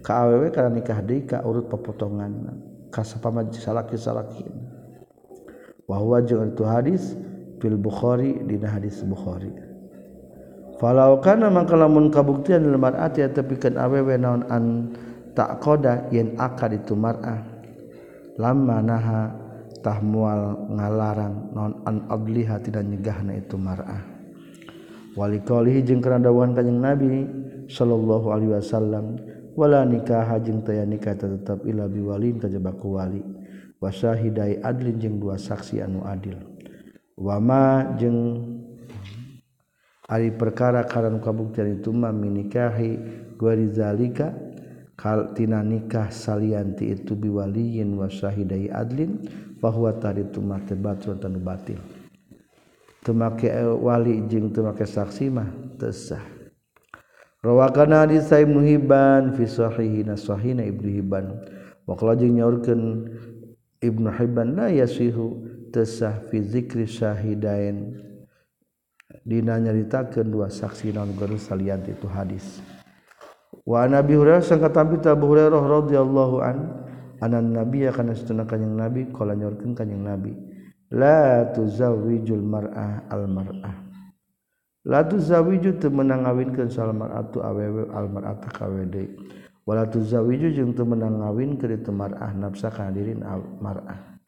Ka 0.00 0.24
awewe 0.24 0.48
nikah 0.48 1.02
deui 1.04 1.26
ka 1.26 1.42
urut 1.44 1.68
pepotongan 1.68 2.56
ka 2.88 3.04
sapama 3.04 3.44
salaki-salaki 3.52 4.48
wa 5.84 6.00
huwa 6.00 6.22
jeung 6.24 6.54
itu 6.54 6.64
hadis 6.64 7.18
fil 7.60 7.76
Bukhari 7.76 8.40
dina 8.46 8.70
hadis 8.70 9.02
Bukhari. 9.04 9.52
Falau 10.80 11.20
kana 11.20 11.52
maka 11.52 11.76
lamun 11.76 12.08
kabuktian 12.08 12.64
lil 12.64 12.80
mar'ati 12.80 13.26
tepikeun 13.28 13.76
awewe 13.76 14.16
naon 14.16 14.48
an 14.48 14.96
tak 15.36 15.60
koda 15.60 16.08
yen 16.08 16.38
akad 16.40 16.80
itu 16.80 16.96
mar'ah. 16.96 17.44
Lamma 18.40 18.80
naha 18.80 19.36
tah 19.80 19.98
mual 20.00 20.70
ngalarang 20.72 21.52
non 21.56 21.80
an 21.88 22.06
abliha 22.08 22.60
tidak 22.60 22.84
nyegahna 22.84 23.36
itu 23.36 23.56
mar'ah. 23.56 24.02
Wali 25.18 25.42
qalihi 25.42 25.82
jeung 25.82 25.98
kana 25.98 26.22
dawuhan 26.22 26.54
kanjing 26.54 26.78
nabi 26.78 27.26
sallallahu 27.66 28.30
alaihi 28.30 28.52
wasallam 28.54 29.18
wala 29.58 29.82
nikah 29.82 30.38
jeung 30.38 30.62
taya 30.62 30.86
nikah 30.86 31.18
tetep 31.18 31.66
ila 31.66 31.90
biwalin 31.90 32.38
kajaba 32.38 32.70
ku 32.78 32.94
wali 32.94 33.20
wasyahidai 33.82 34.62
adlin 34.62 34.96
jeung 35.02 35.16
dua 35.18 35.34
saksi 35.34 35.82
anu 35.82 36.06
adil. 36.06 36.38
Wama 37.18 37.96
jeung 37.98 38.48
ari 40.08 40.30
perkara 40.34 40.86
karan 40.86 41.18
kabuktian 41.18 41.78
itu 41.78 41.90
mah 41.92 42.14
minikahi 42.14 42.96
gua 43.36 43.54
rizalika 43.58 44.32
kaltina 45.00 45.64
nikah 45.64 46.12
salianti 46.12 46.92
itu 46.92 47.16
biwaliyin 47.16 47.96
wa 47.96 48.04
syahidai 48.12 48.68
adlin 48.68 49.16
bahwa 49.56 49.96
tadi 49.96 50.28
tumah 50.28 50.60
tebat 50.68 51.00
dan 51.00 51.40
batil. 51.40 51.80
Temake 53.00 53.48
eh, 53.48 53.64
wali 53.64 54.20
jeung 54.28 54.52
temake 54.52 54.84
saksi 54.84 55.32
mah 55.32 55.48
tesah 55.80 56.20
rawakana 57.40 58.04
hadis 58.04 58.28
sa 58.28 58.44
ibnu 58.44 58.60
hibban 58.60 59.32
fi 59.32 59.48
sahihi 59.48 60.04
nasahina 60.04 60.60
ibnu 60.68 61.00
hibban. 61.00 61.32
Wa 61.88 61.96
qala 61.96 62.20
jeung 62.20 62.36
nyaurkeun 62.36 63.08
ibnu 63.80 64.08
hibban 64.12 64.52
la 64.52 64.68
yasihu 64.68 65.48
tesah 65.72 66.20
fi 66.28 66.44
zikri 66.44 66.84
syahidain. 66.84 67.96
Dina 69.24 69.56
nyaritakeun 69.56 70.28
dua 70.28 70.52
saksi 70.52 70.92
non 70.92 71.16
guru 71.16 71.40
salian 71.40 71.80
itu 71.88 72.04
hadis. 72.04 72.60
Wa 73.70 73.86
nabi 73.86 74.18
hurairah 74.18 74.42
sangka 74.42 74.74
tampi 74.74 74.98
Abu 75.06 75.30
Hurairah 75.30 75.62
radhiyallahu 75.62 76.36
an 76.42 76.58
anan 77.22 77.54
nabi 77.54 77.86
kana 77.86 78.18
satuna 78.18 78.42
kanjing 78.42 78.74
nabi 78.74 79.06
kala 79.14 79.38
nyorkeun 79.38 79.78
kanjing 79.78 80.02
nabi. 80.02 80.34
La 80.90 81.46
tuzawwijul 81.54 82.42
mar'ah 82.42 83.06
al 83.06 83.30
mar'ah. 83.30 83.76
La 84.90 85.06
tuzawwiju 85.06 85.78
teu 85.78 85.86
meunang 85.86 86.26
ngawinkeun 86.26 86.66
sal 86.66 86.90
mar'atu 86.90 87.38
awewe 87.46 87.86
al 87.94 88.10
mar'ata 88.10 88.50
kawede. 88.50 89.06
Wala 89.62 89.86
tuzawwiju 89.86 90.50
jeung 90.50 90.74
teu 90.74 90.82
meunang 90.82 91.22
ngawinkeun 91.22 91.78
itu 91.78 91.94
mar'ah 91.94 92.34
nafsa 92.34 92.74
kana 92.74 92.90
dirin 92.90 93.22
mar'ah. 93.62 94.18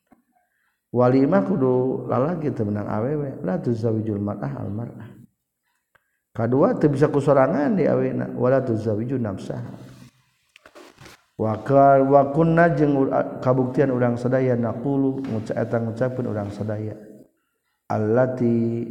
Walimah 0.94 1.42
kudu 1.42 2.06
lalaki 2.06 2.54
teu 2.54 2.62
menang 2.62 2.86
awewe. 2.86 3.42
La 3.42 3.58
tuzawwijul 3.58 4.22
mar'ah 4.22 4.62
al 4.62 4.70
mar'ah 4.70 5.11
kedua 6.32 6.74
tuh 6.80 6.88
bisa 6.88 7.12
kusorangan 7.12 7.76
di 7.76 7.84
awena 7.84 8.28
wala 8.32 8.64
tuzawiju 8.64 9.20
nafsaha 9.20 9.92
wa 11.36 11.54
wa 12.00 12.22
kunna 12.32 12.72
jeung 12.76 13.08
kabuktian 13.40 13.90
urang 13.90 14.16
sadaya 14.16 14.56
naqulu 14.56 15.20
ngucap 15.26 15.56
eta 15.58 15.76
ngucapkeun 15.80 16.26
urang 16.28 16.50
sadaya. 16.54 16.94
Allati 17.90 18.86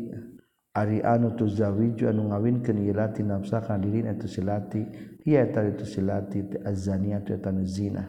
ari 0.76 1.00
anu 1.04 1.36
tuzawiju 1.36 2.12
anu 2.12 2.32
ngawinkeun 2.32 2.86
ilati 2.88 3.24
nafsa 3.24 3.64
ka 3.64 3.76
diri 3.76 4.04
itu 4.08 4.28
silati 4.28 4.82
ieu 5.26 5.40
eta 5.40 5.64
itu 5.68 5.84
silati 5.84 6.44
azania 6.64 7.20
eta 7.20 7.52
zina 7.64 8.08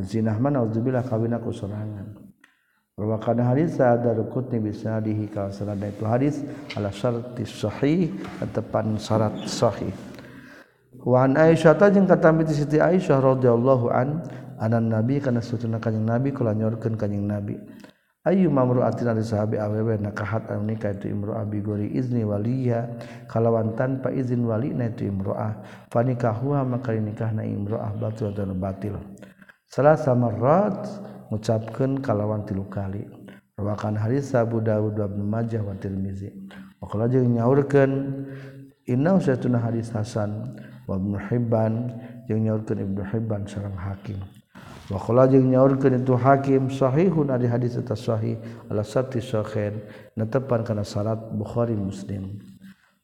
zina 0.00 0.32
mana 0.38 0.64
uzubillah 0.64 1.04
kawin 1.04 1.34
aku 1.36 1.52
sorangan 1.52 2.27
Rawakan 2.98 3.38
hadis 3.46 3.78
ada 3.78 4.10
rukutni 4.10 4.58
bisa 4.58 4.98
dihikal 4.98 5.54
sanad 5.54 5.78
itu 5.86 6.02
hadis 6.02 6.42
ala 6.74 6.90
syarti 6.90 7.46
sahih 7.46 8.10
tepan 8.50 8.98
syarat 8.98 9.46
sahih. 9.46 9.94
Wa 11.06 11.30
an 11.30 11.38
Aisyah 11.38 11.78
ta 11.78 11.94
jeung 11.94 12.10
katam 12.10 12.42
bi 12.42 12.50
Siti 12.50 12.82
Aisyah 12.82 13.22
radhiyallahu 13.22 13.86
an 13.94 14.26
anan 14.58 14.90
nabi 14.90 15.22
kana 15.22 15.38
sutuna 15.38 15.78
kanjing 15.78 16.02
nabi 16.02 16.34
kula 16.34 16.58
nyorkeun 16.58 16.98
kanjing 16.98 17.22
nabi. 17.22 17.54
Ayu 18.26 18.50
mamru 18.50 18.82
atina 18.82 19.14
di 19.14 19.22
sahabi 19.22 19.62
awewe 19.62 19.94
nakahat 20.02 20.50
anu 20.50 20.66
nikah 20.66 20.90
itu 20.90 21.06
imro'ah 21.14 21.46
bigori 21.46 21.94
izni 21.94 22.26
waliya 22.26 22.98
kalawan 23.30 23.78
tanpa 23.78 24.10
izin 24.10 24.42
wali 24.42 24.74
na 24.74 24.90
itu 24.90 25.06
imro'ah 25.06 25.54
fanikahuha 25.94 26.66
maka 26.66 26.98
nikahna 26.98 27.46
imro'ah 27.46 27.94
batil 27.94 28.34
dan 28.34 28.58
batil. 28.58 28.98
Salah 29.70 29.94
samarat 29.94 30.82
mengucapkan 31.28 32.00
kalawan 32.00 32.42
tilu 32.48 32.64
kali. 32.72 33.04
Rawakan 33.58 33.98
hadis 34.00 34.32
Abu 34.32 34.64
Dawud 34.64 34.96
wa 34.96 35.06
Ibnu 35.06 35.24
Majah 35.28 35.60
wa 35.60 35.76
Tirmizi. 35.76 36.32
Maka 36.80 37.10
jeung 37.10 37.36
nyaurkeun 37.36 37.92
inna 38.88 39.18
usatuna 39.18 39.60
hadis 39.60 39.92
Hasan. 39.92 40.56
Wa 40.88 40.96
Ibnu 40.96 41.20
Hibban 41.28 41.92
jeung 42.30 42.48
nyaurkeun 42.48 42.80
Ibnu 42.80 43.02
Hibban 43.12 43.44
sareng 43.44 43.76
Hakim. 43.76 44.22
Wa 44.88 44.96
qala 44.96 45.28
jeung 45.28 45.52
nyaurkeun 45.52 46.00
itu 46.00 46.16
Hakim 46.16 46.72
sahihun 46.72 47.28
ari 47.28 47.44
hadis 47.44 47.76
eta 47.76 47.92
sahih 47.92 48.40
ala 48.72 48.80
satti 48.80 49.20
sahen 49.20 49.84
netepan 50.16 50.64
kana 50.64 50.80
syarat 50.80 51.18
Bukhari 51.36 51.76
Muslim. 51.76 52.40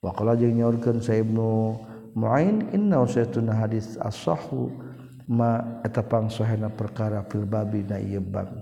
Wa 0.01 0.17
qala 0.17 0.33
jeung 0.33 0.57
nyaurkeun 0.57 1.05
Sa 1.05 1.13
Ibnu 1.13 1.77
Muain 2.15 2.71
inna 2.71 3.03
usatuna 3.03 3.59
hadis 3.59 3.99
as-sahhu. 3.99 4.71
maetapangsohana 5.29 6.73
perkara 6.73 7.25
fil 7.29 7.49
babi 7.49 7.85
na 7.85 8.01
ieu 8.01 8.21
bab. 8.21 8.53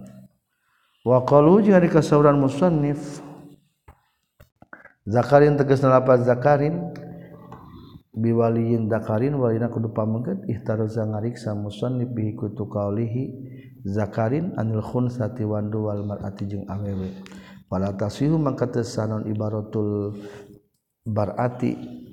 Wa 1.03 1.27
qalu 1.27 1.67
jeung 1.67 1.75
ari 1.79 1.91
kasauran 1.91 2.39
musannif 2.39 3.19
zakarin 5.03 5.59
tegasna 5.59 5.99
lapat 5.99 6.23
zakarin 6.23 6.95
biwaliyin 8.15 8.87
zakarin 8.87 9.35
walina 9.35 9.67
kudu 9.67 9.91
pamengkeut 9.91 10.47
ihtaroza 10.47 11.03
ngariksa 11.03 11.59
musannif 11.59 12.07
bihi 12.15 12.39
kutu 12.39 12.71
qaulihi 12.71 13.35
zakarin 13.83 14.55
anil 14.55 14.85
khunsati 14.85 15.43
wandu 15.43 15.91
wal 15.91 16.07
mar'ati 16.07 16.47
jeung 16.47 16.67
awewe. 16.71 17.11
Wala 17.67 17.97
tasihu 17.97 18.37
mangka 18.37 18.69
teu 18.69 18.85
ibarotul 19.27 20.15
barati 21.03 21.73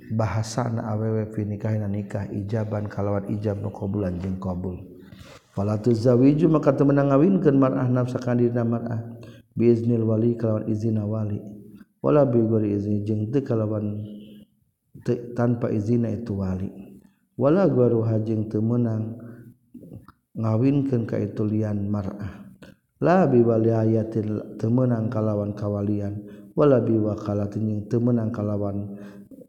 bahasa 0.10 0.70
na 0.74 0.90
awewe 0.94 1.30
nikah 1.46 1.78
na 1.78 1.86
nikah 1.86 2.26
ijaban 2.34 2.90
kalawan 2.90 3.30
ijab 3.30 3.62
nu 3.62 3.70
qabulan 3.70 4.18
jeung 4.18 4.42
qabul 4.42 4.78
fala 5.54 5.76
tuzawiju 5.76 6.48
maka 6.48 6.72
teu 6.72 6.88
meunang 6.88 7.12
ngawinkeun 7.12 7.58
mar'ah 7.60 7.88
nafsa 7.92 8.16
ka 8.22 8.32
dina 8.32 8.64
mar'ah. 8.64 9.20
Biiznil 9.60 10.08
wali 10.08 10.40
kalawan 10.40 10.72
izina 10.72 11.04
wali. 11.04 11.36
Wala 12.00 12.24
bi 12.24 12.40
ghairi 12.40 12.80
izni 12.80 13.04
jeung 13.04 13.28
teu 13.28 13.44
kalawan 13.44 14.00
te, 15.04 15.36
tanpa 15.36 15.68
izina 15.68 16.08
itu 16.08 16.40
wali. 16.40 16.72
Wala 17.36 17.68
gharuha 17.68 18.16
hajing 18.16 18.48
teu 18.48 18.64
meunang 18.64 19.20
ngawinkeun 20.40 21.04
ka 21.04 21.20
itu 21.20 21.44
lian 21.44 21.92
mar'ah. 21.92 22.48
La 23.04 23.28
bi 23.28 23.44
waliyatin 23.44 24.56
teu 24.56 24.72
meunang 24.72 25.12
kalawan 25.12 25.52
kawalian. 25.52 26.24
Wala 26.56 26.80
bi 26.80 26.96
wakalatin 26.96 27.68
jeung 27.68 27.84
teu 27.92 28.00
meunang 28.00 28.32
kalawan 28.32 28.96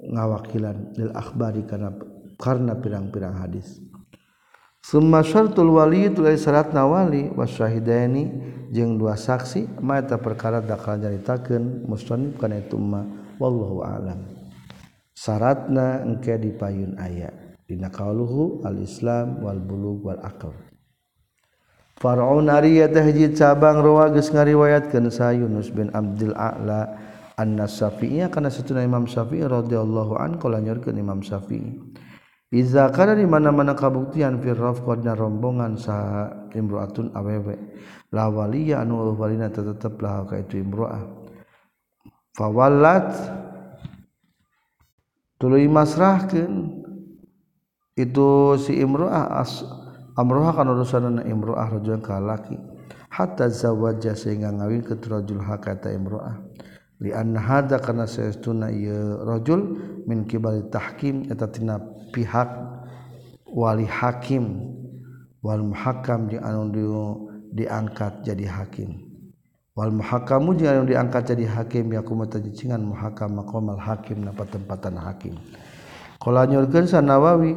ngawakilan 0.05 0.97
lil 0.97 1.11
akhbari 1.13 1.65
karena 1.69 1.93
karena 2.41 2.73
pirang-pirang 2.77 3.37
hadis 3.37 3.81
Summa 4.81 5.21
syartul 5.21 5.77
wali 5.77 6.09
itu 6.09 6.25
dari 6.25 6.41
syarat 6.41 6.73
nawali 6.73 7.29
wasyahidaini 7.37 8.33
jeung 8.73 8.97
dua 8.97 9.13
saksi 9.13 9.77
ma 9.85 10.01
eta 10.01 10.17
perkara 10.17 10.65
dakal 10.65 10.97
nyaritakeun 10.97 11.85
musannif 11.85 12.41
kana 12.41 12.65
itu 12.65 12.81
ma 12.81 13.05
wallahu 13.37 13.85
alam. 13.85 14.25
Syaratna 15.13 16.01
engke 16.01 16.33
dipayun 16.41 16.97
aya 16.97 17.29
dina 17.69 17.93
qauluhu 17.93 18.65
al 18.65 18.81
Islam 18.81 19.45
wal 19.45 19.61
bulug 19.61 20.01
wal 20.01 20.21
aql. 20.25 20.57
Far'un 22.01 22.49
ari 22.49 22.81
teh 22.81 23.05
hiji 23.05 23.37
cabang 23.37 23.85
rawa 23.85 24.09
geus 24.17 24.33
ngariwayatkeun 24.33 25.13
sa 25.13 25.37
Yunus 25.37 25.69
bin 25.69 25.93
Abdul 25.93 26.33
A'la 26.33 26.89
Syafi'iyya 27.69 28.29
karena 28.29 28.53
setuna 28.53 28.85
Imam 28.85 29.09
Syafi'i 29.09 29.47
radhiyallahu 29.49 30.19
an 30.21 30.37
kala 30.37 30.61
nyorkeun 30.61 30.97
Imam 31.01 31.25
Syafi'i. 31.25 31.81
Iza 32.51 32.91
kana 32.91 33.15
di 33.15 33.23
mana-mana 33.31 33.79
kabuktian 33.79 34.43
fi 34.43 34.51
rafqadna 34.51 35.15
rombongan 35.15 35.79
sa 35.79 36.27
imro'atun 36.51 37.15
awewe. 37.15 37.55
La 38.11 38.27
waliya 38.27 38.83
anu 38.83 39.15
walina 39.15 39.47
tetep 39.47 40.03
lah 40.03 40.27
ka 40.27 40.35
itu 40.43 40.59
imro'ah 40.59 41.07
fawallat 42.35 43.07
tuluy 45.39 45.71
masrahkeun 45.71 46.83
itu 47.95 48.59
si 48.59 48.83
imro'ah 48.83 49.39
as 49.39 49.63
amroha 50.19 50.51
kana 50.51 50.75
urusan 50.75 51.23
imro'ah 51.23 51.71
rajul 51.71 52.03
ka 52.03 52.19
laki. 52.19 52.59
Hatta 53.15 53.47
zawaja 53.47 54.19
sehingga 54.19 54.51
ngawin 54.51 54.83
ke 54.83 54.99
rajul 55.07 55.39
hakata 55.39 55.95
imro'ah 55.95 56.35
lianhada 57.01 57.81
karena 57.81 58.05
seuna 58.05 58.69
rajul 59.25 59.81
min 60.05 60.29
kibali 60.29 60.69
tahkim 60.69 61.25
etatina 61.33 61.81
pihak 62.13 62.49
wali 63.49 63.89
hakim 63.89 64.69
wal 65.41 65.65
muhakam 65.65 66.29
jeung 66.29 66.45
anu 66.45 66.69
diangkat 67.57 68.21
jadi 68.23 68.47
hakim. 68.47 69.01
Wal 69.73 69.97
muhakamu 69.97 70.53
jeung 70.61 70.71
anu 70.71 70.85
diangkat 70.85 71.33
jadi 71.33 71.49
hakim 71.49 71.89
yakum 71.89 72.21
tajicingan 72.29 72.85
muhakam 72.85 73.41
maqamal 73.41 73.81
hakim 73.81 74.21
na 74.21 74.37
patempatan 74.37 75.01
hakim. 75.01 75.41
Qala 76.21 76.45
nyurkeun 76.45 76.85
sanawawi 76.85 77.57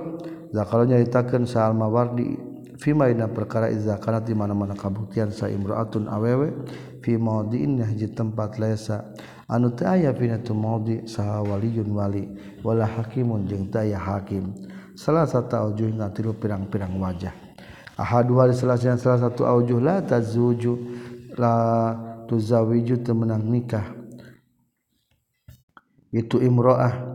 zakalo 0.56 0.88
nyaritakeun 0.88 1.44
sa 1.44 1.68
al-mawardi. 1.68 2.53
Mawardi 2.84 2.92
fi 2.92 2.94
maina 2.94 3.28
perkara 3.28 3.72
iza 3.72 3.98
kana 3.98 4.20
di 4.20 4.34
mana-mana 4.36 4.76
kabuktian 4.76 5.32
sa 5.32 5.48
imraatun 5.48 6.08
awewe 6.08 6.52
fi 7.02 7.18
maudiin 7.18 7.80
hiji 7.84 8.12
tempat 8.14 8.60
laisa 8.60 9.14
anu 9.48 9.72
teu 9.72 9.88
aya 9.88 10.14
pina 10.14 10.38
tu 10.40 10.54
maudi 10.54 11.08
saha 11.08 11.42
waliyun 11.42 11.92
wali 11.96 12.28
wala 12.64 12.86
hakimun 12.86 13.48
jeung 13.48 13.72
teu 13.72 13.80
aya 13.80 14.00
hakim. 14.00 14.54
Salah 14.96 15.26
satu 15.26 15.58
aujuh 15.58 15.90
ngatilu 15.90 16.38
pirang-pirang 16.38 17.02
wajah. 17.02 17.34
Ahadu 17.98 18.38
wa 18.38 18.52
salah 18.54 18.78
satu 18.78 19.46
aujuh 19.46 19.82
la 19.82 20.02
tazuju 20.02 20.78
la 21.38 21.98
tuzawiju 22.30 23.02
temenang 23.02 23.42
nikah 23.42 23.86
itu 26.14 26.38
imro'ah 26.38 27.13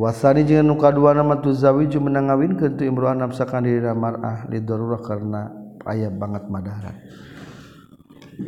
wasani 0.00 0.48
jeung 0.48 0.64
nu 0.64 0.80
kadua 0.80 1.12
nama 1.12 1.36
tu 1.44 1.52
zawiju 1.52 2.00
menang 2.00 2.32
ngawinkeun 2.32 2.80
tu 2.80 2.88
imroah 2.88 3.12
nafsakan 3.12 3.68
diri 3.68 3.84
mar'ah 3.92 4.48
lidarurah 4.48 5.04
karena 5.04 5.52
aya 5.84 6.08
banget 6.08 6.48
madarat. 6.48 6.96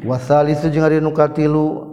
Wasalisu 0.01 0.73
jeung 0.73 0.89
ari 0.89 1.05
nu 1.05 1.13
katilu 1.13 1.93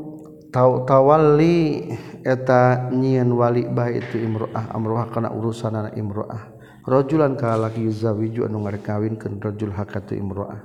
taw 0.56 0.88
tawalli 0.88 1.92
eta 2.24 2.88
nyieun 2.96 3.36
wali 3.36 3.68
bae 3.68 4.00
itu 4.00 4.24
imro'ah 4.24 4.72
amro'ah 4.72 5.12
kana 5.12 5.30
urusanana 5.36 5.92
imro'ah 5.94 6.56
rajulan 6.88 7.36
ka 7.36 7.60
laki 7.60 7.86
zawiju 7.92 8.48
anu 8.48 8.64
ngarekawinkeun 8.64 9.44
rajul 9.44 9.76
hakatu 9.76 10.16
imro'ah 10.16 10.64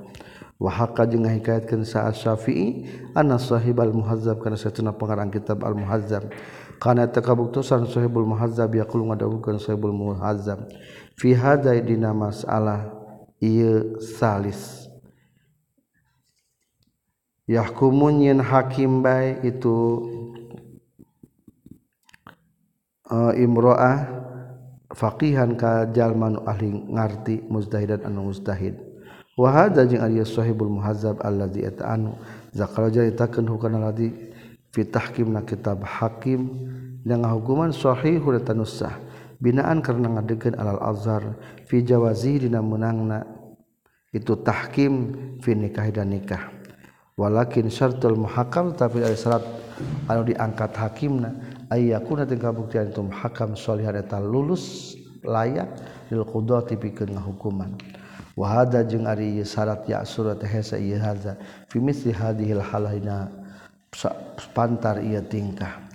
wa 0.57 0.71
haqa 0.71 1.05
jeung 1.11 1.27
ngahikayatkeun 1.27 1.83
sa 1.83 2.09
Syafi'i 2.15 2.87
anna 3.13 3.37
sahibal 3.37 3.91
muhazzab 3.91 4.41
kana 4.41 4.57
satuna 4.57 4.95
pengarang 4.95 5.29
kitab 5.29 5.67
al 5.67 5.75
muhazzab 5.75 6.31
kana 6.85 7.09
takabuktosan 7.09 7.89
sahibul 7.89 8.29
muhazzab 8.29 8.69
yaqul 8.77 9.09
ngadawukeun 9.09 9.57
sahibul 9.57 9.97
muhazzab. 9.97 10.69
Fi 11.17 11.33
hadza 11.33 11.73
dina 11.81 12.13
mas'alah 12.13 12.93
ieu 13.41 13.97
salis. 14.05 14.85
Yahkumun 17.49 18.21
yen 18.21 18.41
hakim 18.45 19.01
bae 19.01 19.41
itu 19.49 20.05
uh, 23.09 23.33
imro'ah 23.33 24.05
faqihan 24.93 25.57
ka 25.57 25.89
jalman 25.93 26.41
ahli 26.45 26.73
ngarti 26.89 27.45
muztahidan 27.49 28.05
anu 28.05 28.33
mustahid 28.33 28.81
Wahada 29.35 29.83
jeung 29.83 29.99
ari 29.99 30.23
sahibul 30.23 30.71
muhazzab 30.71 31.19
allazi 31.19 31.67
ata'anu 31.67 32.15
zakara 32.55 32.87
jaritakeun 32.87 33.51
hukana 33.51 33.91
ladi 33.91 34.15
fitahkim 34.75 35.31
na 35.31 35.47
kitab 35.47 35.87
hakim 35.87 36.51
dan 37.07 37.23
hukuman 37.23 37.71
sahih 37.71 38.19
sahihul 38.19 38.43
tanusah. 38.43 38.99
Binaan 39.39 39.85
karena 39.85 40.19
ngadekeun 40.19 40.59
alal 40.59 40.83
azhar 40.83 41.39
fi 41.71 41.87
jawazi 41.87 42.49
dina 42.49 42.59
menangna. 42.59 43.23
Itu 44.11 44.35
tahkim 44.43 45.15
fi 45.39 45.55
nikah 45.55 45.91
dan 45.95 46.11
nikah. 46.11 46.51
Walakin 47.15 47.71
syartul 47.71 48.19
muhakam 48.19 48.75
tapi 48.75 48.99
ada 48.99 49.15
syarat 49.15 49.47
anu 50.11 50.27
diangkat 50.27 50.75
hakimna 50.75 51.31
ayyakuna 51.71 52.27
teu 52.27 52.39
kabuktian 52.39 52.91
itu 52.91 53.07
muhakam 53.07 53.55
sholihan 53.55 53.95
eta 53.95 54.19
lulus 54.19 54.95
layak 55.23 55.71
lil 56.11 56.27
qudati 56.27 56.75
pikeun 56.75 57.15
ngahukuman. 57.15 57.79
Wahada 58.35 58.83
jeung 58.83 59.07
ari 59.07 59.47
syarat 59.47 59.87
ya 59.87 60.03
surat 60.03 60.43
hesa 60.43 60.75
ieu 60.75 60.99
hadza 60.99 61.39
fi 61.71 61.79
misli 61.79 62.11
hadhil 62.11 62.59
halina 62.59 63.31
pantar 64.53 65.01
ia 65.01 65.23
tingkah. 65.23 65.87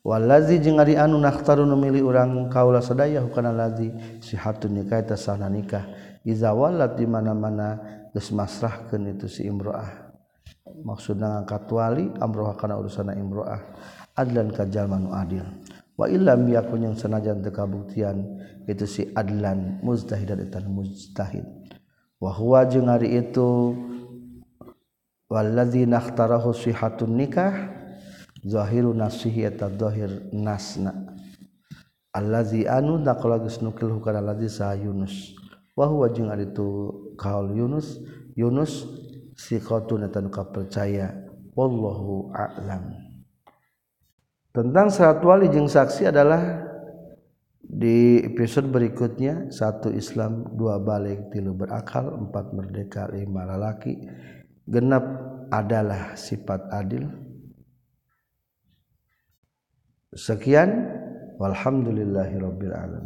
Walazi 0.00 0.56
jeung 0.64 0.80
ari 0.80 0.96
anu 0.96 1.20
nakhtaru 1.20 1.68
nu 1.68 1.76
milih 1.76 2.08
urang 2.08 2.48
kaula 2.48 2.80
sadaya 2.80 3.20
hukana 3.20 3.52
lazi 3.52 3.92
sihatun 4.24 4.80
nikah 4.80 5.04
eta 5.04 5.12
sahna 5.18 5.52
nikah. 5.52 5.84
Iza 6.24 6.56
walat 6.56 6.96
di 6.96 7.04
mana-mana 7.04 7.76
geus 8.12 8.32
masrahkeun 8.32 9.12
itu 9.12 9.28
si 9.28 9.44
imroah. 9.44 10.08
Maksudna 10.80 11.44
ngangkat 11.44 11.68
wali 11.68 12.08
amroah 12.16 12.56
kana 12.56 12.80
urusanna 12.80 13.12
imroah. 13.12 13.60
Adlan 14.16 14.48
ka 14.56 14.64
jalma 14.64 14.96
nu 14.96 15.12
adil. 15.12 15.44
Wa 16.00 16.08
illam 16.08 16.48
yakun 16.48 16.88
yang 16.88 16.96
sanajan 16.96 17.44
teu 17.44 17.52
kabuktian 17.52 18.40
itu 18.64 18.88
si 18.88 19.02
adlan 19.12 19.84
mujtahidan 19.84 20.40
eta 20.40 20.64
mujtahid. 20.64 21.44
Wa 22.16 22.32
huwa 22.32 22.64
jeung 22.64 22.88
ari 22.88 23.20
itu 23.20 23.76
waladzi 25.30 25.86
nakhtarahu 25.86 26.50
sihatun 26.50 27.14
nikah 27.14 27.70
zahiru 28.42 28.90
nasihi 28.90 29.46
eta 29.46 29.70
zahir 29.70 30.26
nasna. 30.34 31.14
Allazi 32.10 32.66
anu 32.66 32.98
naqala 32.98 33.38
geus 33.38 33.62
nukil 33.62 33.94
hukana 33.94 34.18
allazi 34.18 34.50
sa 34.50 34.74
Yunus. 34.74 35.38
Wa 35.78 35.86
huwa 35.86 36.10
jeung 36.10 36.26
ari 36.26 36.50
itu 36.50 36.90
kaul 37.14 37.54
Yunus 37.54 38.02
Yunus 38.34 38.82
siqatun 39.38 40.10
eta 40.10 40.18
percaya 40.50 41.14
wallahu 41.54 42.34
a'lam. 42.34 42.98
Tentang 44.50 44.90
syarat 44.90 45.22
wali 45.22 45.46
jeung 45.46 45.70
saksi 45.70 46.10
adalah 46.10 46.66
di 47.62 48.18
episode 48.26 48.66
berikutnya 48.66 49.46
satu 49.54 49.94
Islam 49.94 50.58
dua 50.58 50.82
balik 50.82 51.30
tilu 51.30 51.54
berakal 51.54 52.18
empat 52.18 52.50
merdeka 52.50 53.06
lima 53.14 53.46
lalaki 53.46 53.94
genap 54.70 55.04
adalah 55.50 56.14
sifat 56.14 56.70
adil. 56.70 57.10
Sekian 60.14 60.70
walhamdulillahirabbil 61.42 62.74
alamin. 62.74 62.98